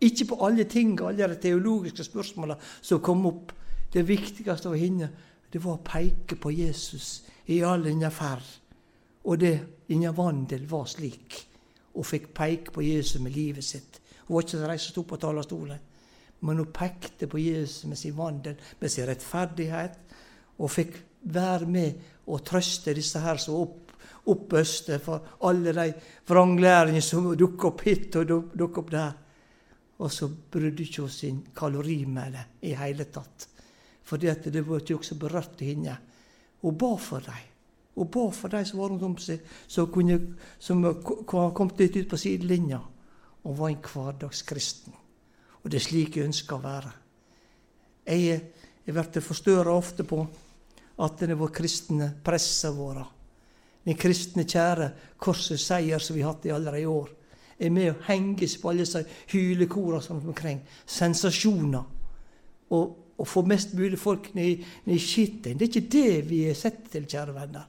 Ikke 0.02 0.26
på 0.26 0.40
alle 0.46 0.66
ting, 0.68 0.98
alle 1.02 1.30
de 1.32 1.40
teologiske 1.42 2.04
spørsmåla 2.04 2.58
som 2.82 3.02
kom 3.02 3.26
opp. 3.30 3.54
Det 3.94 4.04
viktigste 4.08 4.68
for 4.68 4.76
henne 4.76 5.10
det 5.52 5.62
var 5.64 5.78
å 5.78 5.86
peke 5.86 6.36
på 6.36 6.52
Jesus 6.52 7.24
i 7.48 7.62
all 7.64 7.86
denne 7.86 8.10
ferd. 8.12 8.44
Og 9.26 9.40
det 9.40 9.54
innen 9.94 10.16
vandel 10.16 10.66
var 10.68 10.90
slik. 10.90 11.38
Hun 11.96 12.04
fikk 12.04 12.34
peke 12.36 12.74
på 12.76 12.84
Jesus 12.84 13.22
med 13.24 13.36
livet 13.36 13.64
sitt. 13.64 14.02
Hun 14.28 14.36
var 14.36 14.44
ikke 14.44 14.60
den 14.60 14.80
som 14.80 14.92
sto 14.92 15.04
på 15.08 15.22
talerstolen, 15.22 15.80
Men 16.42 16.58
hun 16.58 16.74
pekte 16.74 17.28
på 17.28 17.40
Jesus 17.40 17.86
med 17.86 17.98
sin 17.98 18.18
vandel, 18.18 18.56
med 18.80 18.92
sin 18.92 19.08
rettferdighet, 19.08 19.98
og 20.60 20.72
fikk 20.72 20.98
være 21.22 21.66
med 21.66 21.94
og 22.28 22.44
trøste 22.46 22.94
disse 22.94 23.20
her 23.20 23.38
som 23.38 23.56
opp, 23.56 23.94
oppøste 24.26 25.00
for 25.00 25.38
alle 25.48 25.74
de 25.74 25.94
vranglæringene 26.28 27.02
som 27.02 27.32
dukker 27.38 27.72
opp 27.72 27.82
hit 27.86 28.16
og 28.20 28.28
dukker 28.54 28.84
opp 28.84 28.92
der. 28.92 29.14
Og 30.00 30.12
så 30.12 30.28
brydde 30.28 30.84
ikke 30.84 31.06
hun 31.06 31.12
sin 31.14 31.42
kalorimelde 31.56 32.42
i 32.68 32.74
hele 32.76 33.08
tatt. 33.08 33.48
Fordi 34.06 34.34
det 34.52 34.64
var 34.68 34.82
ikke 34.82 34.98
også 35.00 35.16
berørt 35.20 35.62
henne. 35.64 35.98
Hun 36.62 36.78
ba 36.78 36.96
for 36.98 37.20
dem. 37.20 37.54
Hun 37.96 38.12
ba 38.12 38.26
for 38.32 38.52
de 38.52 38.66
som 38.66 38.80
var 38.80 38.92
rundt 38.92 39.04
om 39.08 39.16
seg, 39.18 39.40
som, 39.68 39.88
kunne, 39.92 40.20
som 40.60 40.84
litt 40.84 41.96
ut 41.96 42.10
på 42.12 42.20
sidelinja. 42.20 42.82
Hun 43.44 43.58
var 43.58 43.72
en 43.72 43.82
hverdagskristen. 43.82 44.94
Og 45.64 45.72
det 45.72 45.80
er 45.80 45.86
slik 45.88 46.18
jeg 46.18 46.28
ønsker 46.28 46.58
å 46.58 46.64
være. 46.64 46.92
Jeg, 48.06 48.42
jeg 48.86 48.94
blir 48.94 49.24
forstørra 49.24 49.74
ofte 49.74 50.04
på 50.06 50.20
at 51.02 51.24
det 51.26 51.38
var 51.40 51.54
kristne 51.56 52.12
presset 52.24 52.76
våre. 52.76 53.06
Den 53.86 53.98
kristne 53.98 54.46
kjære 54.50 54.90
korsets 55.22 55.68
seier 55.70 56.02
som 56.02 56.16
vi 56.18 56.24
har 56.24 56.34
hatt 56.34 56.46
i 56.50 56.54
alle 56.54 56.74
i 56.80 56.86
år, 56.90 57.10
er 57.60 57.72
med 57.72 57.92
å 57.92 58.00
henge 58.08 58.48
seg 58.48 58.62
på 58.62 58.72
alle 58.72 58.84
disse 58.84 59.04
hylekorene 59.32 60.04
som 60.04 60.20
rundt 60.20 60.34
omkring. 60.34 60.62
Sensasjoner. 60.86 61.84
Og, 62.76 62.98
og 63.18 63.28
få 63.28 63.46
mest 63.48 63.74
mulig 63.78 64.00
folk 64.00 64.34
ned, 64.36 64.64
ned 64.86 64.96
i 64.96 65.00
skitten. 65.00 65.58
Det 65.58 65.68
er 65.68 65.72
ikke 65.72 65.92
det 65.94 66.30
vi 66.30 66.44
er 66.50 66.58
sett 66.58 66.84
til, 66.92 67.08
kjære 67.08 67.36
venner. 67.36 67.68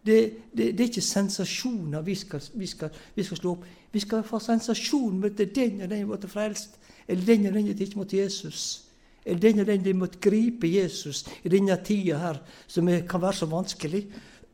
Det, 0.00 0.20
det, 0.56 0.70
det, 0.72 0.80
er 0.80 0.88
ikke 0.88 1.04
sensasjoner 1.04 2.00
vi 2.02 2.14
skal, 2.16 2.40
vi, 2.54 2.66
skal, 2.66 2.92
vi 3.14 3.24
skal, 3.24 3.36
slå 3.36 3.50
opp. 3.58 3.66
Vi 3.92 4.00
skal 4.00 4.22
få 4.24 4.38
sensasjon 4.40 5.18
med 5.20 5.40
at 5.40 5.54
den 5.54 5.82
og 5.84 5.90
den 5.90 6.06
måtte 6.08 6.30
frelst, 6.30 6.78
eller 7.08 7.26
den 7.26 7.50
og 7.50 7.58
den 7.58 7.68
ikke 7.74 7.98
måtte 8.00 8.16
Jesus. 8.16 8.86
Eller 9.24 9.40
den 9.40 9.60
og 9.60 9.66
den 9.66 9.84
de 9.84 9.92
måtte 9.94 10.18
gripe 10.22 10.68
Jesus 10.70 11.26
i 11.44 11.52
denne 11.52 11.76
tida 11.84 12.18
her, 12.18 12.40
som 12.66 12.88
er, 12.88 13.04
kan 13.08 13.20
være 13.20 13.42
så 13.42 13.46
vanskelig. 13.46 14.06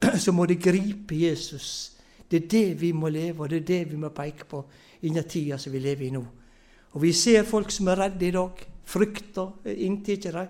Så 0.25 0.33
må 0.33 0.45
de 0.45 0.59
gripe 0.61 1.17
Jesus. 1.17 1.96
Det 2.31 2.43
er 2.43 2.49
det 2.51 2.81
vi 2.81 2.93
må 2.93 3.09
leve, 3.09 3.43
og 3.43 3.51
det 3.51 3.63
er 3.63 3.67
det 3.67 3.93
vi 3.93 3.97
må 3.97 4.11
peke 4.15 4.49
på 4.49 4.65
i 5.01 5.09
denne 5.09 5.23
tida 5.29 5.59
som 5.59 5.73
vi 5.73 5.83
lever 5.83 6.09
i 6.09 6.13
nå. 6.15 6.25
Og 6.93 7.03
vi 7.03 7.13
ser 7.13 7.47
folk 7.47 7.71
som 7.71 7.89
er 7.93 8.01
redde 8.07 8.27
i 8.27 8.35
dag. 8.35 8.63
Frykter 8.87 9.75
inntil 9.75 10.23
de 10.23 10.47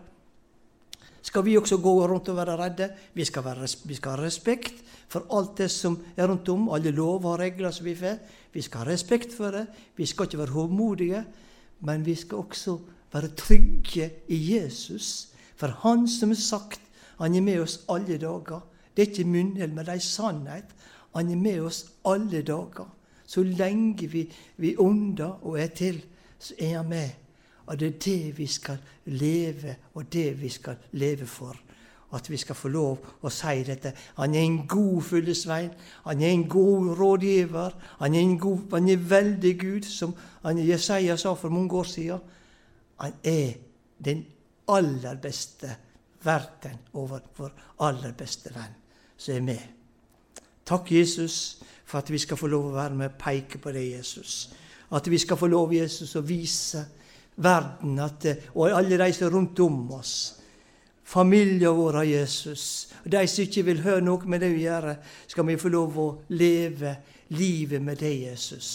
skal 1.26 1.42
vi 1.42 1.56
også 1.58 1.80
gå 1.82 1.92
rundt 2.06 2.28
og 2.30 2.36
være 2.38 2.56
redde. 2.60 2.86
Vi 3.14 3.24
skal, 3.24 3.44
være, 3.44 3.66
vi 3.84 3.94
skal, 3.98 4.14
ha 4.14 4.22
respekt 4.22 4.82
for 5.10 5.26
alt 5.34 5.58
det 5.58 5.70
som 5.74 5.98
er 6.16 6.28
rundt 6.30 6.48
om, 6.48 6.68
alle 6.70 6.92
lover 6.94 7.32
og 7.32 7.40
regler 7.40 7.74
som 7.74 7.86
vi 7.86 7.96
får. 7.98 8.20
Vi 8.54 8.62
skal 8.62 8.84
ha 8.84 8.92
respekt 8.92 9.34
for 9.34 9.50
det. 9.50 9.66
Vi 9.96 10.06
skal 10.06 10.28
ikke 10.28 10.38
være 10.38 10.54
hovmodige, 10.54 11.24
men 11.80 12.06
vi 12.06 12.14
skal 12.14 12.44
også 12.44 12.76
være 13.12 13.32
trygge 13.34 14.10
i 14.28 14.38
Jesus. 14.54 15.28
For 15.56 15.74
Han 15.82 16.06
som 16.08 16.30
er 16.30 16.40
sagt, 16.40 16.80
han 17.18 17.34
er 17.34 17.40
med 17.42 17.60
oss 17.60 17.80
alle 17.88 18.18
dager. 18.18 18.60
Det 18.96 19.02
er 19.02 19.10
ikke 19.10 19.28
munnhell, 19.28 19.72
men 19.74 19.86
det 19.86 19.94
er 19.94 19.98
sannhet. 19.98 20.70
Han 21.16 21.30
er 21.32 21.36
med 21.40 21.60
oss 21.64 21.84
alle 22.04 22.42
dager. 22.42 22.88
Så 23.26 23.42
lenge 23.42 24.06
vi, 24.10 24.26
vi 24.56 24.76
ånder 24.78 25.38
og 25.42 25.60
er 25.60 25.72
til, 25.74 26.04
så 26.38 26.54
er 26.58 26.76
han 26.76 26.88
med. 26.88 27.10
Og 27.66 27.80
det 27.80 27.88
er 27.88 27.98
det 28.04 28.38
vi 28.38 28.46
skal 28.46 28.78
leve, 29.04 29.76
og 29.94 30.12
det 30.12 30.40
vi 30.40 30.48
skal 30.48 30.76
leve 30.92 31.26
for. 31.26 31.56
At 32.14 32.30
vi 32.30 32.36
skal 32.36 32.54
få 32.54 32.68
lov 32.68 33.22
å 33.22 33.30
si 33.34 33.64
dette. 33.66 33.90
Han 34.20 34.34
er 34.34 34.44
en 34.44 34.60
god 34.68 35.02
fyllesvein. 35.02 35.72
Han 36.04 36.22
er 36.22 36.30
en 36.30 36.44
god 36.48 36.92
rådgiver. 37.00 37.74
Han 37.98 38.14
er, 38.14 38.20
en 38.20 38.38
god, 38.38 38.58
han 38.72 38.88
er 38.88 39.08
veldig 39.10 39.54
Gud, 39.60 39.88
som 39.88 40.14
Jesaja 40.44 41.16
sa 41.16 41.34
for 41.34 41.50
mange 41.50 41.74
år 41.74 41.88
siden. 41.90 42.20
Han 43.00 43.16
er 43.24 43.56
den 44.04 44.24
aller 44.68 45.16
beste 45.16 45.72
verden 46.22 46.78
over 46.92 47.24
vår 47.36 47.56
aller 47.80 48.12
beste 48.12 48.54
venn, 48.54 48.78
som 49.16 49.34
er 49.34 49.48
med. 49.48 49.75
Takk, 50.66 50.90
Jesus, 50.92 51.58
for 51.84 51.98
at 51.98 52.10
vi 52.10 52.18
skal 52.18 52.36
få 52.36 52.50
lov 52.50 52.70
å 52.70 52.76
være 52.76 52.98
med 52.98 53.12
og 53.12 53.18
peke 53.20 53.60
på 53.62 53.72
det, 53.74 53.84
Jesus. 53.92 54.48
At 54.90 55.06
vi 55.10 55.18
skal 55.18 55.38
få 55.38 55.46
lov, 55.50 55.74
Jesus, 55.74 56.16
å 56.18 56.24
vise 56.26 56.82
verden 57.36 57.98
at, 58.02 58.26
og 58.54 58.72
alle 58.74 58.98
de 58.98 59.12
som 59.12 59.28
er 59.28 59.34
rundt 59.34 59.60
om 59.62 59.78
oss. 59.98 60.16
Familien 61.06 61.76
vår 61.76 62.00
av 62.00 62.08
Jesus. 62.08 62.88
Og 63.04 63.10
De 63.12 63.22
som 63.30 63.44
ikke 63.44 63.62
vil 63.68 63.82
høre 63.84 64.02
noe 64.02 64.26
med 64.26 64.42
det 64.42 64.50
vi 64.56 64.64
gjør, 64.64 64.94
skal 65.30 65.46
vi 65.46 65.58
få 65.60 65.70
lov 65.70 65.98
å 66.02 66.08
leve 66.34 66.96
livet 67.38 67.82
med 67.82 68.00
deg, 68.02 68.26
Jesus. 68.32 68.70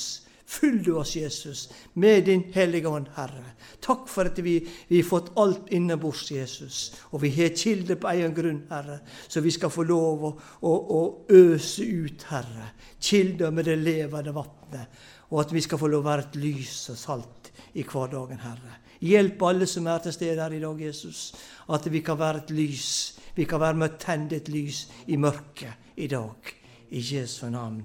Fyll 0.52 0.82
du 0.84 0.94
oss, 1.00 1.16
Jesus, 1.16 1.70
med 1.94 2.26
Din 2.28 2.44
Hellige 2.54 2.88
Ånd, 2.88 3.12
Herre. 3.16 3.54
Takk 3.82 4.06
for 4.10 4.30
at 4.30 4.38
vi, 4.46 4.60
vi 4.88 5.00
har 5.02 5.08
fått 5.08 5.32
alt 5.42 5.72
innabords, 5.74 6.28
Jesus. 6.32 6.82
Og 7.12 7.24
vi 7.24 7.32
har 7.36 7.56
kilder 7.58 7.98
på 7.98 8.12
egen 8.14 8.36
grunn, 8.38 8.60
Herre, 8.70 9.00
så 9.28 9.42
vi 9.42 9.54
skal 9.54 9.74
få 9.74 9.86
lov 9.90 10.28
å, 10.28 10.32
å, 10.62 10.74
å 10.74 11.02
øse 11.38 11.86
ut, 11.86 12.28
Herre. 12.30 12.72
Kilder 13.02 13.54
med 13.56 13.66
det 13.70 13.80
levende 13.82 14.36
vannet. 14.36 15.02
Og 15.32 15.42
at 15.42 15.54
vi 15.56 15.64
skal 15.64 15.82
få 15.82 15.90
lov 15.90 16.04
å 16.04 16.10
være 16.12 16.28
et 16.28 16.38
lys 16.44 16.76
og 16.94 17.00
salt 17.00 17.52
i 17.74 17.86
hverdagen, 17.88 18.44
Herre. 18.44 18.78
Hjelp 19.02 19.42
alle 19.48 19.66
som 19.66 19.88
er 19.90 20.04
til 20.04 20.14
stede 20.14 20.44
her 20.44 20.54
i 20.54 20.62
dag, 20.62 20.82
Jesus, 20.86 21.32
at 21.74 21.88
vi 21.90 22.04
kan 22.06 22.20
være 22.20 22.44
et 22.44 22.54
lys. 22.54 22.92
Vi 23.34 23.48
kan 23.50 23.64
være 23.64 23.80
med 23.80 23.96
å 23.96 24.02
tenne 24.02 24.38
et 24.38 24.52
lys 24.52 24.84
i 25.10 25.18
mørket 25.18 25.98
i 25.98 26.12
dag. 26.12 26.54
I 26.92 27.02
Jesu 27.02 27.48
navn. 27.50 27.82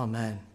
Amen. 0.00 0.53